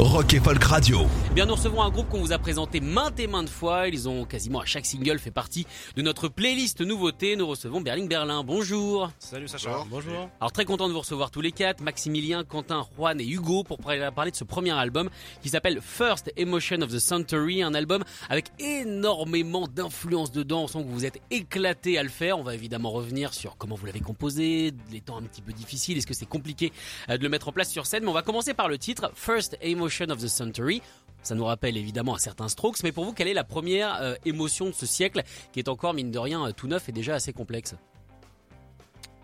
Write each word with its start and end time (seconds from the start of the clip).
Rock 0.00 0.32
et 0.32 0.40
Folk 0.40 0.64
Radio. 0.64 1.02
Eh 1.30 1.34
Bien, 1.34 1.44
nous 1.44 1.54
recevons 1.54 1.82
un 1.82 1.90
groupe 1.90 2.08
qu'on 2.08 2.20
vous 2.20 2.32
a 2.32 2.38
présenté 2.38 2.80
maintes 2.80 3.20
et 3.20 3.26
maintes 3.26 3.50
fois. 3.50 3.86
Ils 3.86 4.08
ont 4.08 4.24
quasiment 4.24 4.60
à 4.60 4.64
chaque 4.64 4.86
single 4.86 5.18
fait 5.18 5.30
partie 5.30 5.66
de 5.94 6.00
notre 6.00 6.28
playlist 6.28 6.80
nouveauté. 6.80 7.36
Nous 7.36 7.46
recevons 7.46 7.82
Berling 7.82 8.08
Berlin. 8.08 8.42
Bonjour. 8.42 9.10
Salut 9.18 9.46
Sacha. 9.46 9.84
Bonjour. 9.90 10.30
Alors 10.40 10.52
très 10.52 10.64
content 10.64 10.88
de 10.88 10.94
vous 10.94 11.00
recevoir 11.00 11.30
tous 11.30 11.42
les 11.42 11.52
quatre, 11.52 11.82
Maximilien, 11.82 12.44
Quentin, 12.44 12.86
Juan 12.96 13.20
et 13.20 13.28
Hugo 13.28 13.62
pour 13.62 13.76
parler 13.76 14.30
de 14.30 14.36
ce 14.36 14.44
premier 14.44 14.70
album 14.70 15.10
qui 15.42 15.50
s'appelle 15.50 15.80
First 15.82 16.32
Emotion 16.38 16.80
of 16.80 16.90
the 16.90 16.98
Century, 16.98 17.62
un 17.62 17.74
album 17.74 18.02
avec 18.30 18.52
énormément 18.58 19.68
d'influence 19.68 20.32
dedans. 20.32 20.62
On 20.62 20.66
sent 20.66 20.82
que 20.82 20.88
vous 20.88 21.04
êtes 21.04 21.20
éclaté 21.30 21.98
à 21.98 22.02
le 22.02 22.08
faire. 22.08 22.38
On 22.38 22.42
va 22.42 22.54
évidemment 22.54 22.90
revenir 22.90 23.34
sur 23.34 23.58
comment 23.58 23.74
vous 23.74 23.84
l'avez 23.84 24.00
composé, 24.00 24.72
les 24.90 25.02
temps 25.02 25.18
un 25.18 25.24
petit 25.24 25.42
peu 25.42 25.52
difficiles, 25.52 25.98
est-ce 25.98 26.06
que 26.06 26.14
c'est 26.14 26.24
compliqué 26.24 26.72
euh, 27.10 27.18
de 27.18 27.22
le 27.22 27.28
mettre 27.28 27.48
en 27.48 27.52
place 27.52 27.70
sur 27.70 27.84
scène? 27.84 28.04
Mais 28.04 28.10
on 28.10 28.14
va 28.14 28.22
commencer 28.22 28.54
par 28.54 28.68
le 28.68 28.78
titre 28.78 29.12
First 29.14 29.58
Emotion 29.60 29.89
of 30.10 30.20
the 30.20 30.28
Century. 30.28 30.82
Ça 31.22 31.34
nous 31.34 31.44
rappelle 31.44 31.76
évidemment 31.76 32.14
un 32.14 32.18
certain 32.18 32.48
Strokes, 32.48 32.82
mais 32.82 32.92
pour 32.92 33.04
vous, 33.04 33.12
quelle 33.12 33.28
est 33.28 33.34
la 33.34 33.44
première 33.44 34.00
euh, 34.00 34.14
émotion 34.24 34.66
de 34.66 34.72
ce 34.72 34.86
siècle 34.86 35.22
qui 35.52 35.58
est 35.58 35.68
encore, 35.68 35.92
mine 35.92 36.10
de 36.10 36.18
rien, 36.18 36.46
euh, 36.46 36.52
tout 36.52 36.66
neuf 36.66 36.88
et 36.88 36.92
déjà 36.92 37.14
assez 37.14 37.32
complexe? 37.32 37.74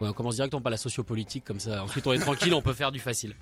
On 0.00 0.12
commence 0.12 0.34
directement 0.34 0.60
par 0.60 0.70
la 0.70 0.76
sociopolitique, 0.76 1.44
comme 1.44 1.58
ça. 1.58 1.82
Ensuite, 1.82 2.06
on 2.06 2.12
est 2.12 2.18
tranquille, 2.18 2.52
on 2.52 2.60
peut 2.60 2.74
faire 2.74 2.92
du 2.92 3.00
facile. 3.00 3.34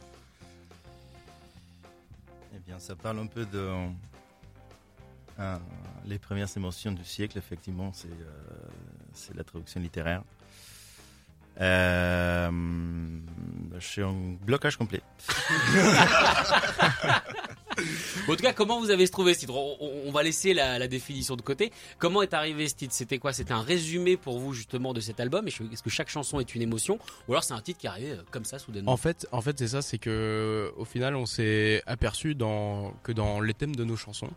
Eh 2.55 2.59
bien, 2.61 2.79
ça 2.79 2.95
parle 2.95 3.19
un 3.19 3.27
peu 3.27 3.45
de. 3.45 3.89
euh, 5.41 5.59
les 6.07 6.21
premières 6.21 6.57
émotions 6.57 6.93
du 6.93 7.05
siècle, 7.05 7.39
effectivement, 7.39 7.93
c'est 7.93 8.07
euh, 8.07 9.35
la 9.35 9.43
traduction 9.43 9.81
littéraire. 9.81 10.23
Euh, 11.61 12.51
je 13.79 13.87
suis 13.87 14.03
en 14.03 14.15
blocage 14.45 14.77
complet. 14.77 15.01
En 18.29 18.37
tout 18.37 18.43
cas, 18.43 18.53
comment 18.53 18.79
vous 18.79 18.91
avez 18.91 19.09
trouvé 19.09 19.35
ce 19.35 19.41
titre? 19.41 19.55
On, 19.55 19.77
on- 19.81 20.03
on 20.09 20.13
va 20.13 20.23
laisser 20.23 20.55
la, 20.55 20.79
la 20.79 20.87
définition 20.87 21.35
de 21.35 21.43
côté. 21.43 21.73
Comment 21.99 22.23
est 22.23 22.33
arrivé 22.33 22.69
ce 22.69 22.75
titre? 22.77 22.95
C'était 22.95 23.19
quoi? 23.19 23.33
C'était 23.33 23.53
un 23.53 23.63
résumé 23.63 24.17
pour 24.17 24.39
vous 24.39 24.53
justement 24.53 24.93
de 24.95 25.01
cet 25.01 25.19
album? 25.19 25.49
Est-ce 25.49 25.83
que 25.83 25.91
chaque 25.91 26.09
chanson 26.09 26.39
est 26.39 26.55
une 26.55 26.63
émotion? 26.63 27.01
Ou 27.27 27.33
alors 27.33 27.43
c'est 27.43 27.53
un 27.53 27.61
titre 27.61 27.81
qui 27.81 27.87
est 27.87 27.91
arrivé 27.91 28.13
euh, 28.13 28.23
comme 28.31 28.45
ça 28.45 28.61
soudainement? 28.61 28.93
En 28.93 28.97
fait, 28.97 29.27
en 29.33 29.41
fait, 29.41 29.59
c'est 29.59 29.67
ça, 29.69 29.83
c'est 29.83 29.99
que 29.99 30.73
au 30.77 30.85
final, 30.85 31.17
on 31.17 31.27
s'est 31.27 31.83
aperçu 31.87 32.37
dans 32.37 32.93
que 33.03 33.11
dans 33.11 33.41
les 33.41 33.55
thèmes 33.55 33.75
de 33.75 33.83
nos 33.83 33.97
chansons, 33.97 34.31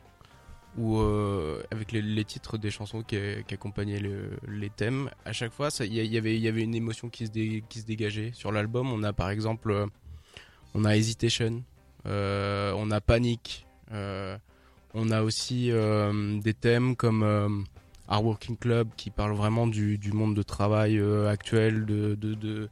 ou 0.78 1.00
euh, 1.00 1.64
avec 1.72 1.92
les, 1.92 2.24
titres 2.24 2.58
des 2.58 2.70
chansons 2.70 3.02
qui, 3.02 3.18
accompagnaient 3.52 4.00
le- 4.00 4.38
les 4.48 4.70
thèmes, 4.70 5.10
à 5.26 5.34
chaque 5.34 5.52
fois, 5.52 5.70
il 5.80 5.94
y, 5.94 6.18
avait 6.18 6.64
une 6.64 6.76
émotion 6.76 7.10
qui 7.10 7.26
se 7.26 7.86
dégageait. 7.86 8.32
Sur 8.34 8.52
l'album, 8.52 8.92
on 8.92 9.04
a 9.04 9.12
par 9.12 9.30
exemple, 9.32 9.72
euh, 9.72 9.88
on 10.76 10.86
a 10.86 10.96
Hesitation, 10.96 11.64
euh, 12.06 12.74
on 12.78 12.92
a 12.92 13.02
Panic, 13.02 13.66
euh, 13.92 14.38
on 14.94 15.10
a 15.10 15.24
aussi 15.24 15.72
des 15.72 16.54
thèmes 16.54 16.96
comme 16.96 17.66
Our 18.10 18.24
Working 18.24 18.58
Club 18.58 18.90
qui 18.96 19.10
parle 19.10 19.34
vraiment 19.34 19.68
du, 19.68 20.00
monde 20.14 20.36
de 20.36 20.44
travail 20.44 21.02
actuel, 21.28 21.86
de, 21.86 22.70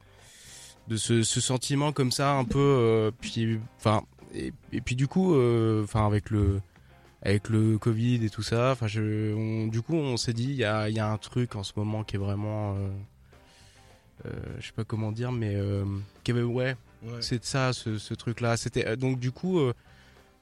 ce, 0.96 1.24
sentiment 1.24 1.92
comme 1.92 2.12
ça 2.12 2.34
un 2.34 2.46
peu 2.46 3.12
puis 3.20 3.60
et, 4.34 4.52
et 4.72 4.82
puis 4.82 4.96
du 4.96 5.08
coup 5.08 5.36
enfin 5.84 6.08
avec 6.08 6.30
le 6.30 6.62
avec 7.26 7.50
le 7.50 7.78
Covid 7.78 8.24
et 8.24 8.30
tout 8.30 8.44
ça 8.44 8.72
enfin 8.72 8.88
je 8.88 9.34
on- 9.34 9.68
du 9.68 9.82
coup 9.82 9.96
on 9.96 10.16
s'est 10.16 10.32
dit 10.34 10.44
il 10.46 10.56
y 10.56 10.64
a, 10.64 10.88
il 10.90 10.96
y 10.96 11.00
a 11.00 11.10
un 11.12 11.18
truc 11.18 11.56
en 11.56 11.64
ce 11.64 11.74
moment 11.76 12.04
qui 12.04 12.16
est 12.16 12.20
vraiment 12.20 12.76
euh, 12.76 12.90
euh, 14.28 14.32
je 14.60 14.68
sais 14.68 14.74
pas 14.74 14.84
comment 14.84 15.12
dire 15.12 15.32
mais 15.32 15.56
euh, 15.56 15.84
qui 16.24 16.32
est- 16.32 16.42
ouais, 16.44 16.76
c'est 17.22 17.44
ça 17.44 17.74
ce, 17.74 17.98
ce 17.98 18.14
truc 18.14 18.42
là 18.42 18.58
c'était 18.58 18.88
euh, 18.88 18.96
donc 18.96 19.20
du 19.20 19.32
coup 19.32 19.60
euh, 19.60 19.74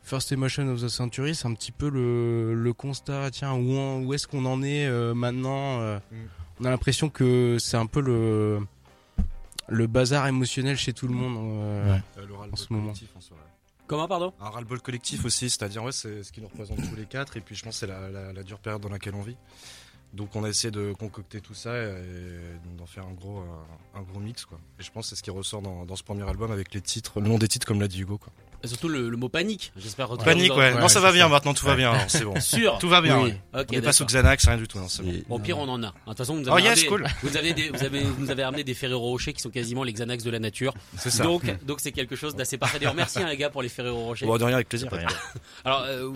First 0.03 0.31
Emotion 0.33 0.67
of 0.67 0.81
the 0.81 0.89
Century 0.89 1.33
c'est 1.35 1.47
un 1.47 1.53
petit 1.53 1.71
peu 1.71 1.89
le, 1.89 2.53
le 2.53 2.73
constat 2.73 3.31
tiens 3.31 3.53
où, 3.53 3.77
en- 3.77 4.01
où 4.01 4.13
est-ce 4.13 4.27
qu'on 4.27 4.45
en 4.45 4.61
est 4.61 4.85
euh, 4.85 5.13
maintenant 5.13 5.79
euh, 5.79 5.97
Mm. 6.11 6.15
on 6.59 6.65
a 6.65 6.69
l'impression 6.69 7.09
que 7.09 7.57
c'est 7.59 7.77
un 7.77 7.85
peu 7.87 8.01
le 8.01 8.59
le 9.69 9.87
bazar 9.87 10.27
émotionnel 10.27 10.75
chez 10.77 10.91
tout 10.91 11.07
le 11.07 11.13
monde 11.13 11.37
euh, 11.37 11.95
Ouais. 11.95 12.01
En 12.51 12.55
ce 12.57 12.71
moment. 12.73 12.83
collectif 12.87 13.09
en 13.15 13.21
soi. 13.21 13.37
Comment, 13.87 14.07
pardon 14.07 14.33
Un 14.39 14.49
ras-le-bol 14.49 14.81
collectif 14.81 15.25
aussi, 15.25 15.49
c'est-à-dire 15.49 15.83
ouais, 15.83 15.91
c'est 15.91 16.23
ce 16.23 16.31
qui 16.31 16.41
nous 16.41 16.47
représente 16.47 16.77
tous 16.89 16.95
les 16.95 17.05
quatre, 17.05 17.37
et 17.37 17.41
puis 17.41 17.55
je 17.55 17.63
pense 17.63 17.77
c'est 17.77 17.87
la, 17.87 18.09
la- 18.09 18.43
dure 18.43 18.59
période 18.59 18.81
dans 18.81 18.89
laquelle 18.89 19.13
on 19.15 19.21
vit. 19.21 19.35
Donc 20.13 20.35
on 20.35 20.43
a 20.43 20.49
essayé 20.49 20.69
de 20.71 20.93
concocter 20.93 21.41
tout 21.41 21.55
ça 21.55 21.75
et 21.75 21.97
d'en 22.77 22.85
faire 22.85 23.05
un 23.05 23.13
gros, 23.13 23.43
un 23.95 24.01
gros 24.03 24.19
mix 24.19 24.45
quoi. 24.45 24.59
Et 24.79 24.83
je 24.83 24.91
pense 24.91 25.05
que 25.05 25.09
c'est 25.09 25.15
ce 25.15 25.23
qui 25.23 25.31
ressort 25.31 25.61
dans, 25.63 25.85
dans 25.85 25.95
ce 25.95 26.03
premier 26.03 26.27
album 26.29 26.51
avec 26.51 26.73
les 26.73 26.81
titres, 26.81 27.19
le 27.19 27.27
nom 27.27 27.37
des 27.39 27.47
titres 27.47 27.65
comme 27.67 27.81
l'a 27.81 27.87
dit 27.87 28.01
Hugo 28.01 28.17
quoi. 28.19 28.31
Et 28.63 28.67
Surtout 28.67 28.87
le, 28.87 29.09
le 29.09 29.17
mot 29.17 29.27
panique, 29.27 29.73
j'espère 29.77 30.07
retrouver 30.07 30.31
Panique 30.31 30.51
ouais. 30.51 30.73
ouais, 30.73 30.79
non 30.79 30.87
ça 30.87 31.01
va 31.01 31.11
bien 31.11 31.27
maintenant, 31.27 31.53
tout 31.53 31.65
va 31.65 31.75
bien, 31.75 31.91
alors, 31.91 32.05
c'est 32.07 32.23
bon. 32.23 32.39
Sûr 32.39 32.77
Tout 32.79 32.87
va 32.87 33.01
bien. 33.01 33.19
Oui. 33.21 33.33
On 33.53 33.63
n'est 33.69 33.81
pas 33.81 33.91
sous 33.91 34.05
Xanax, 34.05 34.47
rien 34.47 34.57
du 34.57 34.67
tout, 34.67 34.77
non, 34.79 34.87
c'est 34.87 35.03
bon. 35.03 35.09
Et- 35.11 35.23
Bon, 35.27 35.39
pire, 35.39 35.57
on 35.59 35.67
en 35.67 35.83
a. 35.83 35.87
De 35.87 35.93
toute 36.07 36.17
façon, 36.17 36.35
vous 36.35 36.41
nous 36.41 36.47
Oh 36.49 36.53
avez, 36.53 36.63
yes, 36.63 36.69
ramené, 36.85 36.87
cool. 36.87 37.07
vous 37.23 37.35
avez, 37.37 37.53
des- 37.53 37.69
vous 37.69 37.83
avez, 37.83 38.03
vous 38.03 38.21
nous 38.21 38.31
avez 38.31 38.43
ramené 38.45 38.63
des 38.63 38.73
Ferrero 38.73 39.01
Rocher 39.01 39.33
qui 39.33 39.41
sont 39.41 39.49
quasiment 39.49 39.83
les 39.83 39.91
Xanax 39.91 40.23
de 40.23 40.31
la 40.31 40.39
nature. 40.39 40.73
C'est 40.97 41.09
ça. 41.09 41.23
Donc, 41.23 41.43
donc 41.65 41.79
c'est 41.81 41.91
quelque 41.91 42.15
chose 42.15 42.35
d'assez 42.35 42.57
parfait. 42.57 42.79
D'ailleurs, 42.79 42.93
merci 42.93 43.19
hein, 43.19 43.27
les 43.29 43.35
gars 43.35 43.49
pour 43.49 43.61
les 43.63 43.69
Ferrero 43.69 44.01
Rocher. 44.05 44.25
Bon, 44.25 44.37
de 44.37 44.43
rien 44.45 44.55
avec 44.55 44.69
plaisir. 44.69 44.89
Alors, 45.65 45.83
euh, 45.85 46.11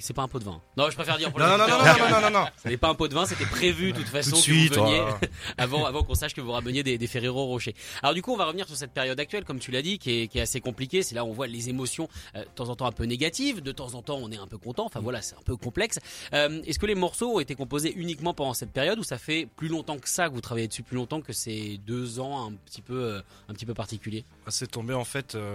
c'est 0.00 0.12
pas 0.12 0.22
un 0.22 0.28
pot 0.28 0.40
de 0.40 0.44
vin. 0.44 0.60
Non, 0.76 0.90
je 0.90 0.96
préfère 0.96 1.18
dire 1.18 1.30
pour 1.30 1.38
Non, 1.38 1.46
les 1.46 1.52
non, 1.52 1.58
non, 1.58 1.68
non, 1.68 1.84
non, 1.84 2.10
non, 2.10 2.30
non, 2.30 2.40
non. 2.40 2.46
Ce 2.62 2.68
n'est 2.68 2.76
pas 2.76 2.88
un 2.88 2.94
pot 2.94 3.06
de 3.06 3.14
vin, 3.14 3.26
c'était 3.26 3.46
prévu 3.46 3.92
de 3.92 3.98
toute 3.98 4.08
façon 4.08 4.36
que 4.36 4.50
vous 4.50 4.74
veniez 4.82 5.02
oh. 5.08 5.26
avant, 5.58 5.84
avant 5.86 6.02
qu'on 6.02 6.14
sache 6.16 6.34
que 6.34 6.40
vous 6.40 6.50
rameniez 6.52 6.82
des, 6.82 6.98
des 6.98 7.06
Ferrero 7.06 7.46
Rocher. 7.46 7.74
Alors 8.02 8.14
du 8.14 8.22
coup, 8.22 8.32
on 8.32 8.36
va 8.36 8.46
revenir 8.46 8.66
sur 8.66 8.76
cette 8.76 8.92
période 8.92 9.20
actuelle, 9.20 9.44
comme 9.44 9.60
tu 9.60 9.70
l'as 9.70 9.82
dit, 9.82 9.98
qui 10.00 10.22
est, 10.22 10.26
qui 10.28 10.38
est 10.38 10.42
assez 10.42 10.60
compliquée. 10.60 11.04
C'est 11.04 11.14
là 11.14 11.24
où 11.24 11.28
on 11.28 11.32
voit 11.32 11.46
les 11.46 11.68
émotions 11.68 11.91
euh, 12.00 12.40
de 12.40 12.48
temps 12.54 12.68
en 12.68 12.76
temps 12.76 12.86
un 12.86 12.92
peu 12.92 13.04
négatives, 13.04 13.60
de 13.62 13.72
temps 13.72 13.94
en 13.94 14.02
temps 14.02 14.18
on 14.20 14.30
est 14.30 14.36
un 14.36 14.46
peu 14.46 14.58
content. 14.58 14.86
Enfin 14.86 15.00
voilà, 15.00 15.22
c'est 15.22 15.36
un 15.36 15.42
peu 15.44 15.56
complexe. 15.56 15.98
Euh, 16.32 16.62
Est-ce 16.64 16.78
que 16.78 16.86
les 16.86 16.94
morceaux 16.94 17.36
ont 17.36 17.40
été 17.40 17.54
composés 17.54 17.92
uniquement 17.96 18.34
pendant 18.34 18.54
cette 18.54 18.72
période 18.72 18.98
ou 18.98 19.02
ça 19.04 19.18
fait 19.18 19.46
plus 19.56 19.68
longtemps 19.68 19.98
que 19.98 20.08
ça 20.08 20.28
que 20.28 20.34
vous 20.34 20.40
travaillez 20.40 20.68
dessus, 20.68 20.82
plus 20.82 20.96
longtemps 20.96 21.20
que 21.20 21.32
ces 21.32 21.78
deux 21.86 22.20
ans 22.20 22.48
un 22.48 22.52
petit 22.52 22.82
peu, 22.82 23.02
euh, 23.02 23.20
un 23.48 23.54
petit 23.54 23.66
peu 23.66 23.74
particuliers? 23.74 24.24
C'est 24.48 24.70
tombé 24.70 24.94
en 24.94 25.04
fait 25.04 25.34
euh, 25.34 25.54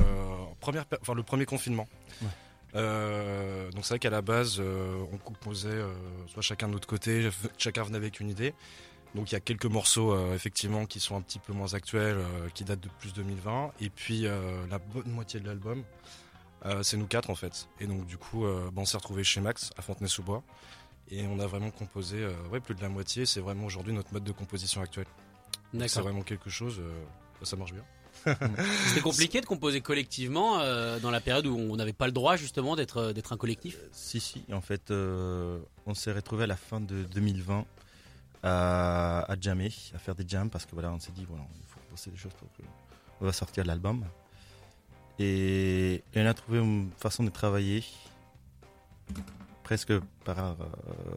en 0.51 0.55
première, 0.59 0.85
enfin, 1.01 1.13
le 1.13 1.23
premier 1.23 1.45
confinement. 1.45 1.87
Euh, 2.75 3.71
donc 3.71 3.85
c'est 3.85 3.93
vrai 3.93 3.99
qu'à 3.99 4.09
la 4.09 4.21
base, 4.21 4.57
euh, 4.59 4.97
on 5.11 5.17
composait 5.17 5.69
euh, 5.69 5.87
soit 6.27 6.41
chacun 6.41 6.67
de 6.67 6.73
notre 6.73 6.87
côté, 6.87 7.29
chacun 7.57 7.83
venait 7.83 7.97
avec 7.97 8.19
une 8.19 8.29
idée. 8.29 8.53
Donc 9.15 9.31
il 9.31 9.35
y 9.35 9.37
a 9.37 9.39
quelques 9.39 9.65
morceaux 9.65 10.11
euh, 10.13 10.35
effectivement 10.35 10.85
qui 10.85 10.99
sont 10.99 11.15
un 11.15 11.21
petit 11.21 11.39
peu 11.39 11.53
moins 11.53 11.73
actuels, 11.73 12.17
euh, 12.17 12.49
qui 12.53 12.65
datent 12.65 12.81
de 12.81 12.89
plus 12.99 13.13
2020. 13.13 13.71
Et 13.81 13.89
puis 13.89 14.27
euh, 14.27 14.65
la 14.69 14.79
bonne 14.79 15.09
moitié 15.09 15.39
de 15.39 15.47
l'album, 15.47 15.79
euh, 15.79 15.83
c'est 16.83 16.97
nous 16.97 17.07
quatre 17.07 17.29
en 17.29 17.35
fait. 17.35 17.67
Et 17.79 17.87
donc 17.87 18.05
du 18.05 18.17
coup, 18.17 18.45
euh, 18.45 18.69
bah, 18.71 18.81
on 18.81 18.85
s'est 18.85 18.97
retrouvé 18.97 19.23
chez 19.23 19.41
Max 19.41 19.71
à 19.77 19.81
Fontenay-sous-Bois. 19.81 20.43
Et 21.09 21.25
on 21.27 21.39
a 21.39 21.47
vraiment 21.47 21.71
composé 21.71 22.17
euh, 22.17 22.33
ouais, 22.51 22.59
plus 22.59 22.75
de 22.75 22.81
la 22.81 22.89
moitié. 22.89 23.25
C'est 23.25 23.39
vraiment 23.39 23.65
aujourd'hui 23.65 23.93
notre 23.93 24.11
mode 24.13 24.23
de 24.23 24.31
composition 24.31 24.81
actuel. 24.81 25.05
C'est 25.87 25.99
vraiment 26.01 26.21
quelque 26.21 26.49
chose, 26.49 26.79
euh, 26.79 27.45
ça 27.45 27.55
marche 27.55 27.73
bien. 27.73 27.83
C'était 28.87 29.01
compliqué 29.01 29.41
de 29.41 29.45
composer 29.45 29.81
collectivement 29.81 30.59
euh, 30.59 30.99
dans 30.99 31.11
la 31.11 31.21
période 31.21 31.45
où 31.45 31.55
on 31.55 31.75
n'avait 31.75 31.93
pas 31.93 32.07
le 32.07 32.11
droit 32.11 32.35
justement 32.35 32.75
d'être 32.75 32.97
euh, 32.97 33.13
d'être 33.13 33.33
un 33.33 33.37
collectif? 33.37 33.77
Si, 33.91 34.19
si, 34.19 34.43
en 34.51 34.61
fait, 34.61 34.91
euh, 34.91 35.59
on 35.85 35.93
s'est 35.93 36.11
retrouvé 36.11 36.43
à 36.43 36.47
la 36.47 36.57
fin 36.57 36.81
de 36.81 37.03
2020 37.03 37.65
à, 38.43 39.31
à 39.31 39.39
jammer, 39.39 39.71
à 39.95 39.99
faire 39.99 40.15
des 40.15 40.25
jams, 40.27 40.49
parce 40.49 40.65
que 40.65 40.73
voilà, 40.73 40.91
on 40.91 40.99
s'est 40.99 41.11
dit, 41.11 41.25
voilà, 41.27 41.45
il 41.55 41.67
faut 41.67 41.79
bosser 41.89 42.11
des 42.11 42.17
choses 42.17 42.33
pour 42.33 42.47
que 42.53 42.63
on 43.19 43.25
va 43.25 43.33
sortir 43.33 43.65
l'album. 43.65 44.05
Et, 45.19 45.86
et 46.13 46.21
on 46.21 46.25
a 46.25 46.33
trouvé 46.33 46.59
une 46.59 46.89
façon 46.97 47.23
de 47.23 47.29
travailler 47.29 47.83
presque 49.63 49.93
par, 50.23 50.39
euh, 50.39 50.53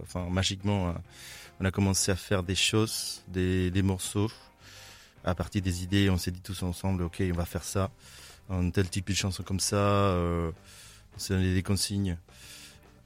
enfin, 0.02 0.28
magiquement. 0.28 0.88
euh, 0.90 0.92
on 1.60 1.64
a 1.64 1.70
commencé 1.70 2.10
à 2.10 2.16
faire 2.16 2.42
des 2.42 2.54
choses, 2.54 3.22
des, 3.28 3.70
des 3.70 3.82
morceaux. 3.82 4.30
À 5.24 5.34
partir 5.34 5.60
des 5.60 5.82
idées, 5.82 6.08
on 6.08 6.16
s'est 6.16 6.30
dit 6.30 6.40
tous 6.40 6.62
ensemble, 6.62 7.02
ok, 7.02 7.22
on 7.30 7.34
va 7.36 7.44
faire 7.44 7.64
ça, 7.64 7.90
un 8.48 8.70
tel 8.70 8.88
type 8.88 9.06
de 9.08 9.14
chanson 9.14 9.42
comme 9.42 9.60
ça. 9.60 9.76
euh, 9.76 10.50
on 11.14 11.18
s'est 11.18 11.34
donné 11.34 11.52
des 11.54 11.62
consignes. 11.62 12.16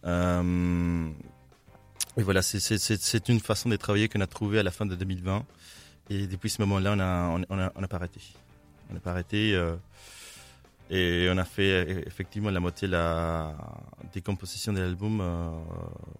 Euh, 0.05 1.09
et 2.17 2.23
voilà, 2.23 2.43
c'est- 2.43 3.29
une 3.29 3.41
façon 3.41 3.69
de 3.69 3.77
travailler 3.77 4.09
qu'on 4.09 4.21
a 4.21 4.27
trouvée 4.29 4.61
à 4.61 4.63
la 4.63 4.71
fin 4.71 4.87
de 4.87 4.95
2020. 4.95 5.45
Et 6.11 6.27
depuis 6.29 6.51
ce 6.51 6.61
moment-là, 6.63 6.93
on 6.93 6.97
n'a 6.97 7.29
on, 7.51 7.59
a- 7.59 7.73
on 7.75 7.83
a- 7.83 7.89
pas 7.89 7.97
arrêté. 7.97 8.21
On 8.91 8.95
n'a 8.95 9.01
pas 9.01 9.11
arrêté. 9.11 9.55
euh, 9.55 9.75
Et 10.91 11.29
on 11.31 11.39
a 11.39 11.45
fait 11.45 11.71
euh, 11.71 12.03
effectivement 12.07 12.51
la 12.51 12.61
moitié 12.61 12.87
la 12.87 13.57
décomposition 14.13 14.73
de 14.73 14.81
l'album, 14.81 15.21
euh, 15.21 15.51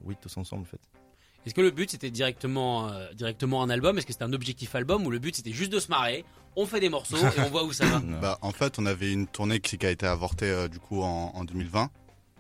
oui, 0.05 0.17
tous 0.21 0.37
ensemble 0.37 0.63
en 0.63 0.67
fait. 0.67 0.81
Est-ce 1.47 1.55
que 1.55 1.61
le 1.61 1.71
but 1.71 1.91
c'était 1.91 2.11
directement, 2.11 2.89
euh, 2.89 3.13
directement 3.13 3.63
un 3.63 3.69
album? 3.69 3.99
Est-ce 3.99 4.07
que 4.07 4.13
c'était 4.13 4.25
un 4.25 4.33
objectif 4.33 4.75
album 4.75 5.07
ou 5.07 5.11
le 5.11 5.19
but 5.19 5.37
c'était 5.37 5.53
juste 5.53 5.71
de 5.73 5.79
se 5.79 5.89
marrer 5.89 6.25
On 6.57 6.65
fait 6.65 6.81
des 6.81 6.89
morceaux 6.89 7.19
et 7.19 7.41
on 7.41 7.51
voit 7.51 7.65
où 7.65 7.73
ça 7.73 7.85
va? 7.85 8.01
Bah, 8.23 8.39
en 8.41 8.53
fait, 8.53 8.79
on 8.79 8.87
avait 8.87 9.13
une 9.13 9.27
tournée 9.27 9.61
qui, 9.61 9.77
qui 9.77 9.85
a 9.85 9.91
été 9.91 10.07
avortée 10.07 10.49
euh, 10.49 10.69
du 10.69 10.79
coup 10.79 11.03
en, 11.03 11.33
en 11.35 11.45
2020 11.45 11.91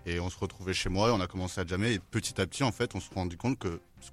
et 0.06 0.20
on 0.20 0.30
se 0.30 0.38
retrouvait 0.38 0.72
chez 0.72 0.88
moi 0.88 1.08
et 1.08 1.12
on 1.12 1.20
a 1.20 1.26
commencé 1.26 1.60
à 1.60 1.66
jammer. 1.66 1.92
Et 1.92 1.98
petit 1.98 2.40
à 2.40 2.46
petit 2.46 2.62
en 2.62 2.72
fait 2.72 2.94
on 2.94 3.00
se 3.00 3.12
rendu 3.14 3.36
compte 3.36 3.58
que 3.58 3.80
ce 4.00 4.10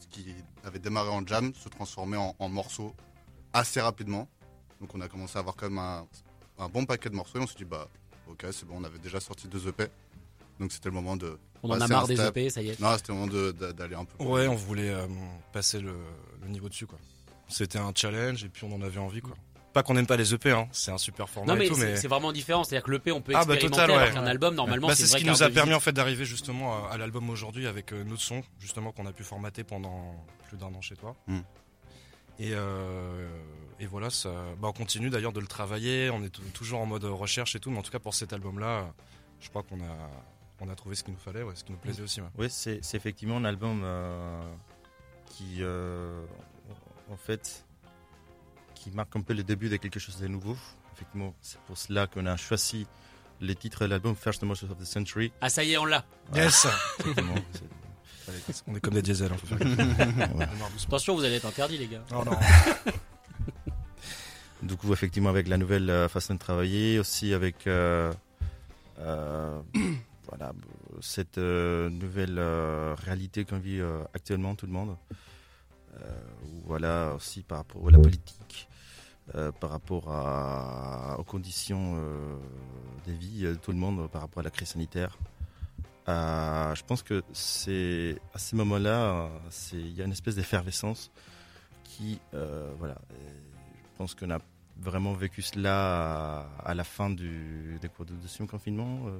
ce 0.00 0.08
qui 0.08 0.34
avait 0.64 0.80
démarré 0.80 1.10
en 1.10 1.24
jam 1.24 1.52
se 1.54 1.68
transformait 1.68 2.16
en, 2.16 2.34
en 2.38 2.48
morceaux 2.48 2.94
assez 3.52 3.80
rapidement. 3.80 4.28
Donc 4.80 4.94
on 4.94 5.00
a 5.00 5.08
commencé 5.08 5.36
à 5.36 5.40
avoir 5.40 5.54
quand 5.54 5.68
même 5.68 5.78
un, 5.78 6.06
un 6.58 6.68
bon 6.68 6.84
paquet 6.86 7.10
de 7.10 7.14
morceaux 7.14 7.38
et 7.38 7.42
on 7.42 7.46
s'est 7.46 7.54
dit 7.56 7.64
bah 7.64 7.88
ok 8.30 8.46
c'est 8.52 8.64
bon 8.66 8.76
on 8.78 8.84
avait 8.84 8.98
déjà 8.98 9.20
sorti 9.20 9.48
deux 9.48 9.68
EP 9.68 9.86
donc 10.60 10.70
c'était 10.72 10.88
le 10.88 10.94
moment 10.94 11.16
de 11.16 11.36
On 11.64 11.70
en 11.70 11.80
a 11.80 11.88
marre 11.88 12.04
un 12.04 12.06
des. 12.08 12.20
EP, 12.20 12.48
ça 12.50 12.62
y 12.62 12.70
est. 12.70 12.80
non 12.80 12.94
c'était 12.96 13.12
le 13.12 13.18
moment 13.18 13.52
d'aller 13.72 13.94
un 13.96 14.04
peu 14.04 14.16
plus 14.18 14.26
Ouais, 14.26 14.46
on 14.46 14.54
voulait 14.54 14.90
euh, 14.90 15.06
passer 15.52 15.80
le, 15.80 15.94
le 16.42 16.48
niveau 16.48 16.68
dessus, 16.68 16.86
quoi. 16.86 16.98
C'était 17.48 17.78
un 17.80 17.92
challenge 17.94 18.44
et 18.44 18.48
puis 18.48 18.64
on 18.64 18.72
en 18.72 18.80
avait 18.82 19.00
envie, 19.00 19.20
quoi. 19.20 19.34
Pas 19.72 19.82
qu'on 19.82 19.94
n'aime 19.94 20.06
pas 20.06 20.16
les 20.16 20.32
EP, 20.32 20.52
hein. 20.52 20.68
C'est 20.70 20.92
un 20.92 20.98
super 20.98 21.28
format 21.28 21.52
Non 21.52 21.58
mais 21.58 21.66
et 21.66 21.68
tout, 21.68 21.74
c'est 21.74 21.84
mais. 21.86 21.96
c'est 21.96 22.06
vraiment 22.06 22.30
différent, 22.30 22.62
c'est-à-dire 22.62 22.84
que 22.84 22.92
l'EP 22.92 23.10
on 23.10 23.20
peut 23.20 23.32
Ah, 23.34 23.44
bah, 23.44 23.54
expérimenter 23.54 23.80
total, 23.82 23.90
ouais. 23.90 23.96
alors 24.04 24.14
qu'un 24.14 24.26
album 24.30 24.54
normalement 24.54 24.86
Bah, 24.86 24.94
c'est 24.94 25.06
ce 25.08 25.16
qui 25.16 25.24
nous 25.24 25.42
a 25.42 25.48
permis 25.50 25.70
visite. 25.70 25.74
en 25.76 25.80
fait 25.80 25.92
d'arriver 25.92 26.24
justement 26.24 26.86
à, 26.86 26.92
à 26.92 26.98
l'album 26.98 27.28
aujourd'hui 27.30 27.66
avec 27.66 27.92
euh, 27.92 28.04
notre 28.04 28.22
son 28.22 28.42
justement 28.60 28.92
qu'on 28.92 29.06
a 29.06 29.12
pu 29.12 29.24
formater 29.24 29.64
pendant 29.64 30.14
plus 30.46 30.56
d'un 30.56 30.66
an 30.72 30.80
chez 30.80 30.94
toi. 30.94 31.16
Mm. 31.26 31.38
Et, 32.38 32.50
euh, 32.52 33.28
et 33.80 33.86
voilà, 33.86 34.10
ça, 34.10 34.30
bah, 34.60 34.68
on 34.68 34.72
continue 34.72 35.10
d'ailleurs 35.10 35.32
de 35.32 35.40
le 35.40 35.46
travailler. 35.46 36.10
On 36.10 36.22
est 36.22 36.28
tou- 36.30 36.42
toujours 36.52 36.80
en 36.80 36.86
mode 36.86 37.04
recherche 37.04 37.56
et 37.56 37.60
tout, 37.60 37.70
mais 37.70 37.78
en 37.78 37.82
tout 37.82 37.90
cas 37.92 37.98
pour 37.98 38.14
cet 38.14 38.32
album-là, 38.32 38.92
je 39.40 39.48
crois 39.48 39.62
qu'on 39.62 39.80
a 39.80 40.10
on 40.60 40.68
a 40.68 40.74
trouvé 40.76 40.94
ce 40.94 41.02
qu'il 41.02 41.12
nous 41.12 41.18
fallait, 41.20 41.42
ouais, 41.42 41.54
ce 41.56 41.64
qui 41.64 41.72
nous 41.72 41.78
plaisait 41.78 42.02
aussi. 42.02 42.20
ouais. 42.20 42.28
Oui, 42.38 42.46
c'est 42.48 42.78
c'est 42.82 42.96
effectivement 42.96 43.36
un 43.38 43.44
album 43.44 43.82
euh, 43.84 44.40
qui, 45.26 45.56
euh, 45.60 46.24
en 47.10 47.16
fait, 47.16 47.64
qui 48.74 48.90
marque 48.92 49.14
un 49.16 49.20
peu 49.20 49.34
le 49.34 49.42
début 49.42 49.68
de 49.68 49.76
quelque 49.76 49.98
chose 49.98 50.18
de 50.18 50.28
nouveau. 50.28 50.56
Effectivement, 50.94 51.34
c'est 51.40 51.58
pour 51.62 51.76
cela 51.76 52.06
qu'on 52.06 52.24
a 52.26 52.36
choisi 52.36 52.86
le 53.40 53.52
titre 53.56 53.80
de 53.80 53.86
l'album 53.90 54.14
First 54.14 54.44
Emotions 54.44 54.70
of 54.70 54.78
the 54.78 54.84
Century. 54.84 55.32
Ah 55.40 55.48
ça 55.50 55.64
y 55.64 55.72
est, 55.72 55.76
on 55.76 55.84
l'a. 55.86 56.04
Yes 56.34 56.66
On 58.66 58.74
est 58.76 58.80
comme 58.80 58.94
des 58.94 59.02
diesels. 59.02 59.32
hein, 59.32 60.38
Attention, 60.86 61.14
vous 61.16 61.24
allez 61.24 61.34
être 61.34 61.46
interdit 61.46 61.76
les 61.76 61.88
gars. 61.88 62.02
Non, 62.10 62.24
non. 62.24 62.38
Du 64.64 64.76
coup, 64.76 64.92
effectivement, 64.92 65.28
avec 65.28 65.46
la 65.48 65.58
nouvelle 65.58 65.90
euh, 65.90 66.08
façon 66.08 66.34
de 66.34 66.38
travailler, 66.38 66.98
aussi 66.98 67.34
avec 67.34 67.66
euh, 67.66 68.12
euh, 68.98 69.60
voilà, 70.28 70.52
cette 71.00 71.36
euh, 71.38 71.90
nouvelle 71.90 72.38
euh, 72.38 72.94
réalité 73.04 73.44
qu'on 73.44 73.58
vit 73.58 73.80
euh, 73.80 74.02
actuellement, 74.14 74.54
tout 74.54 74.66
le 74.66 74.72
monde. 74.72 74.96
Euh, 75.96 76.00
voilà, 76.66 77.12
aussi 77.14 77.42
par 77.42 77.58
rapport 77.58 77.86
à 77.86 77.90
la 77.90 77.98
politique, 77.98 78.68
euh, 79.34 79.52
par 79.52 79.70
rapport 79.70 80.10
à, 80.10 81.16
aux 81.18 81.24
conditions 81.24 81.96
euh, 81.98 82.36
de 83.06 83.12
vie 83.12 83.42
de 83.42 83.54
tout 83.54 83.70
le 83.70 83.78
monde, 83.78 84.08
par 84.10 84.22
rapport 84.22 84.40
à 84.40 84.44
la 84.44 84.50
crise 84.50 84.68
sanitaire. 84.68 85.18
Euh, 86.08 86.74
je 86.74 86.82
pense 86.84 87.02
que 87.02 87.22
c'est 87.32 88.18
à 88.34 88.38
ce 88.38 88.56
moment-là, 88.56 89.02
euh, 89.02 89.28
c'est- 89.50 89.76
il 89.76 89.94
y 89.94 90.00
a 90.02 90.04
une 90.04 90.12
espèce 90.12 90.34
d'effervescence 90.36 91.10
qui, 91.84 92.18
euh, 92.34 92.72
voilà, 92.78 92.94
euh, 93.12 93.14
je 93.84 93.98
pense 93.98 94.14
qu'on 94.14 94.30
a 94.30 94.38
vraiment 94.80 95.12
vécu 95.12 95.42
cela 95.42 96.40
à, 96.40 96.70
à 96.70 96.74
la 96.74 96.84
fin 96.84 97.10
du, 97.10 97.78
des 97.80 97.88
cours 97.88 98.04
de 98.04 98.14
deuxième 98.14 98.48
confinement. 98.48 99.06
Euh, 99.06 99.18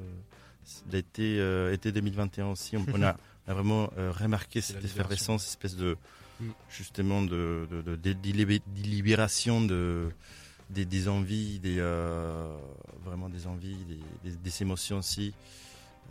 L'été 0.91 1.39
euh, 1.41 1.75
été 1.75 1.93
2021 1.93 2.47
aussi, 2.47 2.77
on, 2.79 2.87
on 2.95 3.03
a, 3.03 3.17
on 3.47 3.51
a 3.51 3.55
vraiment 3.55 3.91
euh, 3.99 4.11
remarqué 4.11 4.63
cette 4.63 4.83
effervescence, 4.83 5.47
espèce 5.47 5.77
de 5.77 5.97
Mm. 6.41 6.51
justement 6.69 7.23
de, 7.23 7.69
de, 7.71 7.83
de, 7.83 7.95
des, 10.71 10.85
des 10.85 11.09
envies, 11.09 11.59
des, 11.61 11.77
euh, 11.79 12.57
vraiment 13.05 13.29
des 13.29 13.47
envies, 13.47 13.77
des, 13.85 14.31
des, 14.31 14.37
des 14.37 14.63
émotions 14.63 14.99
aussi. 14.99 15.33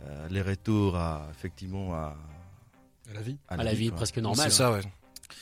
Euh, 0.04 0.28
les 0.30 0.40
retours 0.42 0.96
à, 0.96 1.28
effectivement 1.30 1.94
à, 1.94 2.16
À 3.10 3.14
la 3.14 3.20
vie. 3.20 3.36
À 3.48 3.56
la 3.62 3.74
vie 3.74 3.90
presque 3.90 4.18
normale. 4.18 4.50
C'est 4.50 4.56
ça, 4.56 4.72
ouais. 4.72 4.80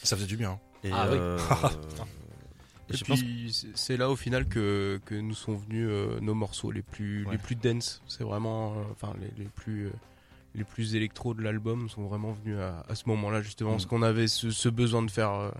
Ça 0.02 0.16
faisait 0.16 0.26
du 0.26 0.36
bien. 0.36 0.58
Et, 0.82 0.90
Ah 0.92 1.06
oui. 1.10 1.18
Et 2.92 2.96
je 2.96 3.04
puis 3.04 3.50
c'est- 3.52 3.66
c'est 3.74 3.96
là 3.96 4.10
au 4.10 4.16
final 4.16 4.46
que, 4.48 5.00
que 5.04 5.14
nous 5.14 5.34
sont 5.34 5.54
venus 5.54 5.86
euh, 5.90 6.20
nos 6.20 6.34
morceaux 6.34 6.70
les 6.70 6.82
plus 6.82 7.24
Ouais. 7.26 7.32
les 7.32 7.38
plus 7.38 7.54
dense. 7.56 8.02
C'est 8.08 8.24
vraiment 8.24 8.72
euh, 8.72 8.82
enfin 8.92 9.14
les, 9.20 9.42
les 9.44 9.48
plus 9.50 9.86
euh, 9.86 9.90
les 10.54 10.64
plus 10.64 10.94
électro 10.94 11.32
de 11.34 11.42
l'album 11.42 11.88
sont 11.88 12.02
vraiment 12.06 12.32
venus 12.32 12.58
à, 12.58 12.84
à 12.88 12.94
ce 12.94 13.04
moment-là 13.06 13.40
justement 13.42 13.70
Mm. 13.70 13.74
parce 13.74 13.86
qu'on 13.86 14.02
avait 14.02 14.28
ce, 14.28 14.50
ce 14.50 14.68
besoin 14.68 15.02
de 15.02 15.10
faire 15.10 15.32
euh, 15.32 15.50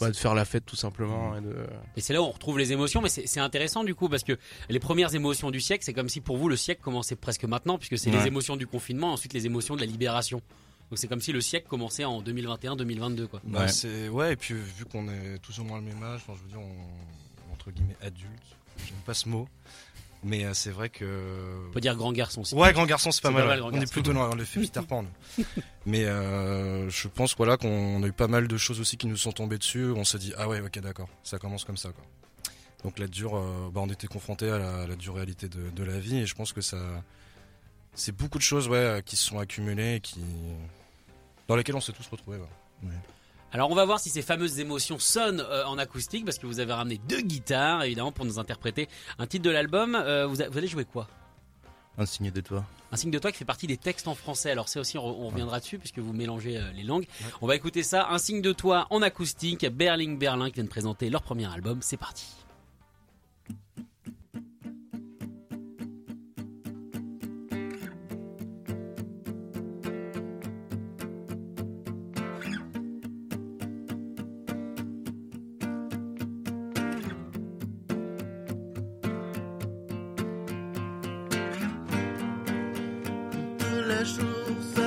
bah, 0.00 0.10
de 0.10 0.16
faire 0.16 0.34
la 0.34 0.44
fête 0.44 0.66
tout 0.66 0.76
simplement 0.76 1.30
Mm. 1.30 1.38
et 1.38 1.40
de- 1.40 1.66
Et 1.96 2.00
c'est 2.00 2.12
là 2.12 2.20
où 2.20 2.26
on 2.26 2.30
retrouve 2.30 2.58
les 2.58 2.72
émotions, 2.72 3.00
mais 3.00 3.08
c'est 3.08 3.26
c'est 3.26 3.40
intéressant 3.40 3.84
du 3.84 3.94
coup 3.94 4.08
parce 4.08 4.24
que 4.24 4.36
les 4.68 4.80
premières 4.80 5.14
émotions 5.14 5.50
du 5.50 5.60
siècle, 5.60 5.84
c'est 5.84 5.92
comme 5.94 6.08
si 6.08 6.20
pour 6.20 6.36
vous 6.36 6.48
le 6.48 6.56
siècle 6.56 6.80
commençait 6.82 7.16
presque 7.16 7.44
maintenant, 7.44 7.78
puisque 7.78 7.96
c'est 7.98 8.10
les 8.10 8.26
émotions 8.26 8.56
du 8.56 8.66
confinement, 8.66 9.12
ensuite 9.12 9.32
les 9.32 9.46
émotions 9.46 9.76
de 9.76 9.80
la 9.80 9.86
libération. 9.86 10.42
Donc 10.94 11.00
c'est 11.00 11.08
comme 11.08 11.20
si 11.20 11.32
le 11.32 11.40
siècle 11.40 11.66
commençait 11.68 12.04
en 12.04 12.22
2021-2022 12.22 13.26
quoi. 13.26 13.40
Bah, 13.42 13.62
Ouais. 13.62 13.68
c'est 13.68 14.08
ouais 14.08 14.34
et 14.34 14.36
puis 14.36 14.54
vu 14.54 14.84
qu'on 14.84 15.08
est 15.08 15.38
tous 15.42 15.58
au 15.58 15.64
moins 15.64 15.78
le 15.80 15.84
même 15.86 16.00
âge, 16.04 16.20
enfin, 16.24 16.38
je 16.38 16.42
veux 16.44 16.48
dire 16.50 16.60
on, 16.60 17.52
entre 17.52 17.72
guillemets 17.72 17.96
adulte, 18.00 18.30
j'aime 18.86 18.94
pas 19.04 19.12
ce 19.12 19.28
mot, 19.28 19.48
mais 20.22 20.44
euh, 20.44 20.54
c'est 20.54 20.70
vrai 20.70 20.90
que 20.90 21.66
On 21.68 21.72
peut 21.72 21.80
dire 21.80 21.96
grand 21.96 22.12
garçon 22.12 22.42
aussi. 22.42 22.54
ouais 22.54 22.72
grand 22.72 22.86
garçon 22.86 23.10
c'est 23.10 23.22
pas 23.22 23.32
mal, 23.32 23.60
on 23.60 23.72
est 23.72 23.90
plutôt 23.90 24.12
dans 24.12 24.32
le 24.36 24.44
fait 24.44 24.60
Peter 24.60 24.82
Pan. 24.88 25.04
mais 25.84 26.04
euh, 26.04 26.88
je 26.90 27.08
pense 27.08 27.34
voilà 27.36 27.56
qu'on 27.56 28.00
a 28.04 28.06
eu 28.06 28.12
pas 28.12 28.28
mal 28.28 28.46
de 28.46 28.56
choses 28.56 28.78
aussi 28.78 28.96
qui 28.96 29.08
nous 29.08 29.16
sont 29.16 29.32
tombées 29.32 29.58
dessus, 29.58 29.86
on 29.96 30.04
s'est 30.04 30.18
dit 30.18 30.32
ah 30.38 30.46
ouais 30.48 30.60
ok 30.60 30.78
d'accord 30.78 31.08
ça 31.24 31.40
commence 31.40 31.64
comme 31.64 31.76
ça 31.76 31.88
quoi. 31.90 32.04
Donc 32.84 33.00
la 33.00 33.08
dure, 33.08 33.34
euh, 33.36 33.68
bah, 33.72 33.80
on 33.82 33.88
était 33.90 34.06
confronté 34.06 34.48
à 34.48 34.86
la, 34.86 34.94
dure 34.94 35.16
réalité 35.16 35.48
de, 35.48 35.70
de 35.70 35.82
la 35.82 35.98
vie 35.98 36.18
et 36.18 36.26
je 36.26 36.34
pense 36.36 36.52
que 36.52 36.60
ça 36.60 36.78
c'est 37.94 38.12
beaucoup 38.14 38.38
de 38.38 38.42
choses 38.44 38.68
ouais 38.68 39.02
qui 39.04 39.16
se 39.16 39.24
sont 39.24 39.40
accumulées 39.40 39.96
et 39.96 40.00
qui 40.00 40.20
dans 41.48 41.56
lesquelles 41.56 41.76
on 41.76 41.80
s'est 41.80 41.92
tous 41.92 42.06
retrouvés. 42.08 42.38
ouais. 42.38 42.90
Alors 43.52 43.70
on 43.70 43.74
va 43.76 43.84
voir 43.84 44.00
si 44.00 44.10
ces 44.10 44.22
fameuses 44.22 44.58
émotions 44.58 44.98
sonnent 44.98 45.40
euh, 45.40 45.64
en 45.66 45.78
acoustique, 45.78 46.24
parce 46.24 46.38
que 46.38 46.46
vous 46.46 46.58
avez 46.58 46.72
ramené 46.72 46.98
deux 47.08 47.20
guitares 47.20 47.84
évidemment 47.84 48.10
pour 48.10 48.24
nous 48.24 48.38
interpréter 48.40 48.88
un 49.18 49.26
titre 49.28 49.44
de 49.44 49.50
l'album. 49.50 49.94
Euh, 49.94 50.26
vous, 50.26 50.42
a- 50.42 50.48
vous 50.48 50.58
allez 50.58 50.66
jouer 50.66 50.84
quoi? 50.84 51.06
Un 51.96 52.06
signe 52.06 52.32
de 52.32 52.40
toi. 52.40 52.64
Un 52.90 52.96
signe 52.96 53.12
de 53.12 53.18
toi 53.20 53.30
qui 53.30 53.38
fait 53.38 53.44
partie 53.44 53.68
des 53.68 53.76
textes 53.76 54.08
en 54.08 54.16
français. 54.16 54.50
Alors 54.50 54.68
c'est 54.68 54.80
aussi, 54.80 54.98
on 54.98 55.28
reviendra 55.28 55.60
dessus 55.60 55.78
puisque 55.78 56.00
vous 56.00 56.12
mélangez 56.12 56.56
euh, 56.58 56.72
les 56.72 56.82
langues. 56.82 57.06
On 57.40 57.46
va 57.46 57.54
écouter 57.54 57.84
ça. 57.84 58.08
Un 58.10 58.18
signe 58.18 58.42
de 58.42 58.52
toi 58.52 58.88
en 58.90 59.00
acoustique. 59.02 59.64
Berling 59.64 60.18
Berlin 60.18 60.48
qui 60.48 60.54
vient 60.54 60.64
de 60.64 60.68
présenter 60.68 61.08
leur 61.08 61.22
premier 61.22 61.46
album. 61.46 61.78
C'est 61.80 61.96
parti. 61.96 62.26
Tous 84.04 84.83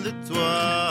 de 0.00 0.10
toi. 0.28 0.85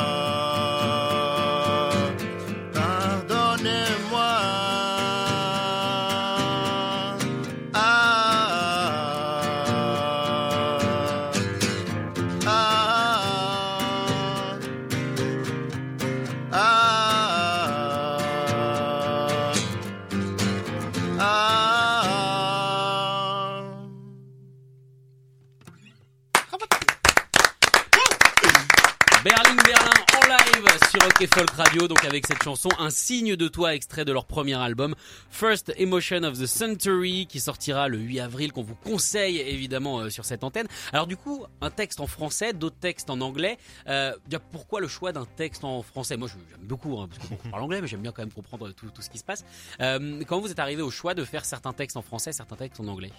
Donc 31.84 32.06
avec 32.06 32.26
cette 32.26 32.42
chanson 32.42 32.70
Un 32.80 32.90
signe 32.90 33.36
de 33.36 33.48
toi, 33.48 33.76
extrait 33.76 34.06
de 34.06 34.12
leur 34.14 34.26
premier 34.26 34.54
album 34.56 34.96
First 35.30 35.74
Emotion 35.78 36.24
of 36.24 36.40
the 36.40 36.46
Century, 36.46 37.28
qui 37.28 37.40
sortira 37.40 37.90
le 37.90 37.98
8 37.98 38.22
avril, 38.22 38.54
qu'on 38.54 38.64
vous 38.64 38.76
conseille 38.76 39.40
évidemment 39.40 40.00
euh, 40.00 40.10
sur 40.10 40.24
cette 40.24 40.44
antenne. 40.44 40.68
Alors 40.94 41.06
du 41.06 41.18
coup, 41.18 41.46
un 41.62 41.70
texte 41.70 42.00
en 42.00 42.08
français, 42.08 42.54
d'autres 42.54 42.80
textes 42.80 43.10
en 43.10 43.20
anglais. 43.20 43.58
Euh, 43.88 44.14
pourquoi 44.52 44.80
le 44.80 44.88
choix 44.88 45.12
d'un 45.12 45.26
texte 45.26 45.64
en 45.64 45.82
français? 45.82 46.16
Moi, 46.18 46.30
j'aime 46.30 46.66
beaucoup, 46.66 46.98
hein, 47.00 47.08
parce 47.10 47.22
que 47.22 47.34
bon, 47.34 47.38
on 47.46 47.50
parle 47.50 47.64
anglais, 47.64 47.82
mais 47.82 47.88
j'aime 47.88 48.02
bien 48.02 48.12
quand 48.12 48.22
même 48.22 48.32
comprendre 48.32 48.72
tout, 48.72 48.90
ce 49.00 49.10
qui 49.10 49.18
se 49.18 49.24
passe. 49.24 49.44
Euh, 49.82 50.24
comment 50.26 50.42
vous 50.42 50.52
êtes 50.52 50.60
arrivé 50.60 50.82
au 50.82 50.92
choix 50.92 51.14
de 51.14 51.26
faire 51.26 51.44
certains 51.44 51.74
textes 51.74 51.98
en 51.98 52.02
français, 52.02 52.32
certains 52.32 52.56
textes 52.56 52.80
en 52.80 52.88
anglais? 52.88 53.12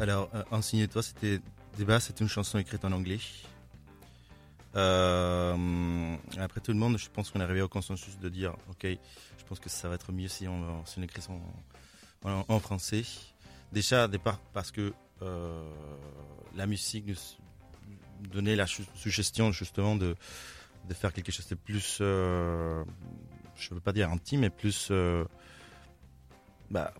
Alors, 0.00 0.30
euh, 0.34 0.42
Enseigne-toi, 0.50 1.02
c'était 1.02 1.40
de 1.78 1.84
base, 1.84 2.04
c'est 2.04 2.20
une 2.20 2.28
chanson 2.28 2.58
écrite 2.58 2.84
en 2.84 2.92
anglais. 2.92 3.18
Euh, 4.74 6.16
après 6.38 6.60
tout 6.60 6.72
le 6.72 6.78
monde, 6.78 6.96
je 6.98 7.08
pense 7.10 7.30
qu'on 7.30 7.40
est 7.40 7.44
arrivé 7.44 7.60
au 7.62 7.68
consensus 7.68 8.18
de 8.18 8.28
dire, 8.28 8.54
ok, 8.70 8.84
je 8.86 9.44
pense 9.46 9.60
que 9.60 9.68
ça 9.68 9.88
va 9.88 9.96
être 9.96 10.12
mieux 10.12 10.28
si 10.28 10.48
on, 10.48 10.82
écrit 11.02 11.22
en, 12.24 12.44
en- 12.48 12.60
français. 12.60 13.02
Déjà, 13.72 14.08
départ, 14.08 14.38
parce 14.52 14.70
que 14.70 14.92
euh, 15.22 15.62
la 16.54 16.66
musique 16.66 17.06
nous 17.06 18.28
donnait 18.28 18.56
la 18.56 18.66
su- 18.66 18.84
suggestion 18.94 19.52
justement 19.52 19.96
de, 19.96 20.16
faire 20.94 21.12
quelque 21.12 21.32
chose 21.32 21.48
de 21.48 21.54
plus, 21.54 21.98
euh, 22.00 22.82
je 23.56 23.70
ne 23.70 23.74
veux 23.74 23.80
pas 23.80 23.92
dire 23.92 24.10
intime, 24.10 24.40
mais 24.40 24.50
plus, 24.50 24.90
bah, 26.70 26.94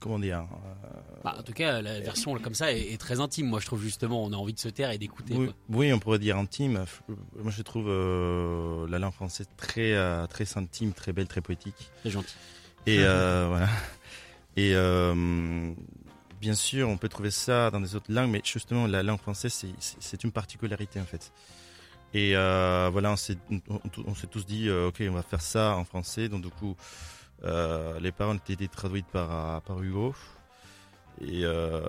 comment 0.00 0.18
dire, 0.18 0.40
euh, 0.40 1.00
Bah, 1.22 1.36
En 1.38 1.42
tout 1.42 1.52
cas, 1.52 1.80
la 1.82 2.00
version 2.00 2.36
comme 2.38 2.54
ça 2.54 2.72
est, 2.72 2.92
est 2.92 2.96
très 3.00 3.20
intime. 3.20 3.46
Moi, 3.46 3.60
je 3.60 3.66
trouve 3.66 3.82
justement, 3.82 4.24
on 4.24 4.32
a 4.32 4.36
envie 4.36 4.54
de 4.54 4.58
se 4.58 4.68
taire 4.68 4.90
et 4.90 4.98
d'écouter. 4.98 5.36
Oui, 5.68 5.92
on 5.92 5.98
pourrait 5.98 6.18
dire 6.18 6.36
intime. 6.38 6.84
Moi, 7.36 7.52
je 7.52 7.62
trouve 7.62 7.86
euh, 7.88 8.88
la 8.88 8.98
langue 8.98 9.12
française 9.12 9.46
très, 9.56 9.92
euh, 9.92 10.26
très 10.26 10.58
intime, 10.58 10.92
très 10.92 11.12
belle, 11.12 11.28
très 11.28 11.40
poétique. 11.40 11.90
C'est 12.02 12.10
gentil. 12.10 12.34
Et 12.86 12.98
euh, 13.04 13.46
voilà. 13.48 13.68
Et 14.56 14.74
euh, 14.74 15.72
bien 16.40 16.54
sûr, 16.54 16.88
on 16.88 16.96
peut 16.96 17.08
trouver 17.08 17.30
ça 17.30 17.70
dans 17.70 17.80
des 17.80 17.94
autres 17.94 18.10
langues, 18.12 18.30
mais 18.30 18.40
justement, 18.44 18.86
la 18.86 19.02
langue 19.02 19.20
française, 19.20 19.64
c'est- 19.78 20.24
une 20.24 20.32
particularité 20.32 21.00
en 21.00 21.04
fait. 21.04 21.32
Et 22.12 22.34
euh, 22.34 22.88
voilà, 22.90 23.12
on 23.12 23.16
s'est 23.16 23.36
tous 24.30 24.44
dit, 24.44 24.68
euh, 24.68 24.88
ok, 24.88 25.02
on 25.08 25.12
va 25.12 25.22
faire 25.22 25.40
ça 25.40 25.76
en 25.76 25.84
français. 25.84 26.28
Donc 26.28 26.42
du 26.42 26.48
coup, 26.48 26.70
euh, 26.70 26.74
les 27.42 28.12
paroles 28.12 28.36
ont 28.36 28.52
été 28.52 28.68
traduites 28.68 29.06
par, 29.06 29.62
par 29.62 29.82
Hugo. 29.82 30.14
Et, 31.20 31.44
euh, 31.44 31.82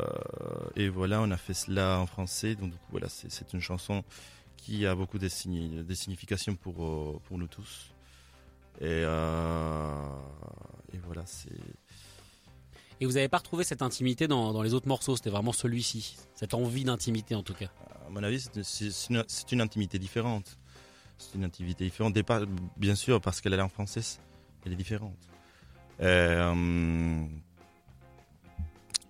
et 0.76 0.90
voilà, 0.90 1.22
on 1.22 1.32
a 1.32 1.38
fait 1.38 1.54
cela 1.54 2.00
en 2.00 2.06
français. 2.06 2.56
Donc 2.56 2.74
voilà, 2.90 3.08
c'est 3.10 3.54
une 3.54 3.62
chanson 3.62 4.04
qui 4.58 4.86
a 4.86 4.94
beaucoup 4.94 5.18
de, 5.20 5.28
signi- 5.30 5.84
de 5.86 5.94
signification 5.94 6.56
pour, 6.56 6.84
euh, 6.84 7.20
pour 7.26 7.38
nous 7.38 7.48
tous. 7.48 7.94
Et, 8.80 8.86
euh, 9.06 10.06
et 10.94 10.98
voilà, 11.06 11.24
c'est. 11.26 11.50
Et 13.00 13.06
vous 13.06 13.14
n'avez 13.14 13.30
pas 13.30 13.38
retrouvé 13.40 13.64
cette 13.64 13.82
intimité 13.82 14.28
dans, 14.28 14.54
dans 14.54 14.62
les 14.62 14.74
autres 14.76 14.88
morceaux, 14.88 15.16
c'était 15.16 15.32
vraiment 15.32 15.54
celui-ci. 15.54 16.18
Cette 16.36 16.54
envie 16.54 16.84
d'intimité 16.84 17.34
en 17.34 17.42
tout 17.42 17.56
cas. 17.56 17.70
À 18.06 18.10
mon 18.12 18.22
avis, 18.22 18.46
c'est- 18.64 19.10
une, 19.52 19.62
intimité 19.62 19.98
différente. 19.98 20.58
C'est 21.18 21.36
une 21.36 21.44
intimité 21.44 21.86
différente. 21.86 22.16
Bien 22.78 22.96
sûr, 22.96 23.20
parce 23.22 23.42
qu'elle 23.42 23.54
est 23.54 23.62
en 23.62 23.70
française, 23.70 24.20
elle 24.66 24.74
est 24.74 24.76
différente. 24.76 25.16
Euh, 26.02 27.26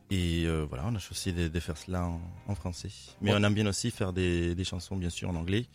et 0.09 0.43
euh, 0.45 0.65
voilà, 0.67 0.85
on 0.87 0.95
a 0.95 0.99
choisi 0.99 1.31
de, 1.31 1.47
de 1.47 1.59
faire 1.59 1.77
cela 1.77 2.05
en, 2.05 2.19
en 2.47 2.55
français. 2.55 2.89
Mais 3.21 3.31
Ouais. 3.31 3.37
on 3.39 3.43
aime 3.43 3.53
bien 3.53 3.65
aussi 3.67 3.91
faire 3.91 4.11
des, 4.11 4.55
des 4.55 4.63
chansons, 4.65 4.97
bien 4.97 5.09
sûr, 5.09 5.29
en 5.29 5.35
anglais. 5.35 5.65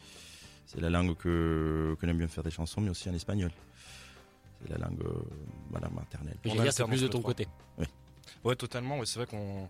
C'est 0.66 0.80
la 0.80 0.90
langue 0.90 1.16
que 1.16 1.96
qu'on 2.00 2.08
aime 2.08 2.18
bien 2.18 2.28
faire 2.28 2.42
des 2.44 2.50
chansons, 2.50 2.80
mais 2.80 2.90
aussi 2.90 3.08
en 3.08 3.14
espagnol. 3.14 3.50
C'est 4.62 4.70
la 4.70 4.78
langue 4.86 5.00
euh, 5.02 5.22
voilà, 5.70 5.88
maternelle. 5.90 6.36
Mais 6.44 6.50
On 6.52 6.58
alterne 6.58 6.90
plus 6.90 7.02
de 7.02 7.08
ton 7.08 7.22
côté. 7.22 7.46
Ouais, 8.44 8.56
totalement. 8.56 8.98
Ouais, 8.98 9.06
c'est 9.06 9.18
vrai 9.20 9.26
qu'on. 9.26 9.68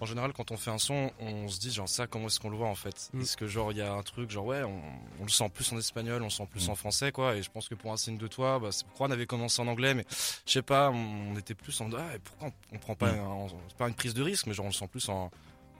En 0.00 0.06
général, 0.06 0.32
quand 0.32 0.50
on 0.50 0.56
fait 0.56 0.70
un 0.70 0.78
son, 0.78 1.10
on 1.20 1.46
se 1.48 1.60
dit 1.60 1.70
genre 1.70 1.88
ça, 1.88 2.06
comment 2.06 2.26
est-ce 2.26 2.40
qu'on 2.40 2.48
le 2.50 2.56
voit 2.56 2.68
en 2.68 2.74
fait? 2.74 3.10
Mm. 3.12 3.20
Est-ce 3.20 3.36
que 3.36 3.46
genre 3.46 3.70
il 3.70 3.78
y 3.78 3.82
a 3.82 3.92
un 3.92 4.02
truc 4.02 4.30
genre 4.30 4.46
ouais, 4.46 4.62
on, 4.62 4.80
on 5.20 5.24
le 5.24 5.28
sent 5.28 5.48
plus 5.52 5.70
en 5.72 5.78
espagnol, 5.78 6.22
on 6.22 6.24
le 6.24 6.30
sent 6.30 6.46
plus 6.50 6.66
Mm. 6.68 6.70
en 6.70 6.74
français 6.74 7.12
quoi. 7.12 7.36
Et 7.36 7.42
je 7.42 7.50
pense 7.50 7.68
que 7.68 7.74
pour 7.74 7.92
un 7.92 7.96
signe 7.98 8.16
de 8.16 8.26
toi, 8.26 8.58
bah, 8.58 8.72
c'est- 8.72 8.86
Juan 8.96 9.12
avait 9.12 9.26
commencé 9.26 9.60
en 9.60 9.66
anglais, 9.66 9.92
mais 9.94 10.04
je 10.46 10.52
sais 10.52 10.62
pas, 10.62 10.90
on 10.90 11.36
était 11.36 11.54
plus 11.54 11.78
en 11.82 11.90
ah, 11.92 12.14
et 12.14 12.18
pourquoi 12.18 12.48
on, 12.48 12.76
on 12.76 12.78
prend 12.78 12.94
pas, 12.94 13.12
Mm. 13.12 13.18
un- 13.18 13.48
c'est 13.68 13.76
pas 13.76 13.88
une 13.88 13.94
prise 13.94 14.14
de 14.14 14.22
risque, 14.22 14.46
mais 14.46 14.54
genre 14.54 14.66
on 14.66 14.70
le 14.70 14.74
sent 14.74 14.88
plus 14.88 15.08
en 15.10 15.30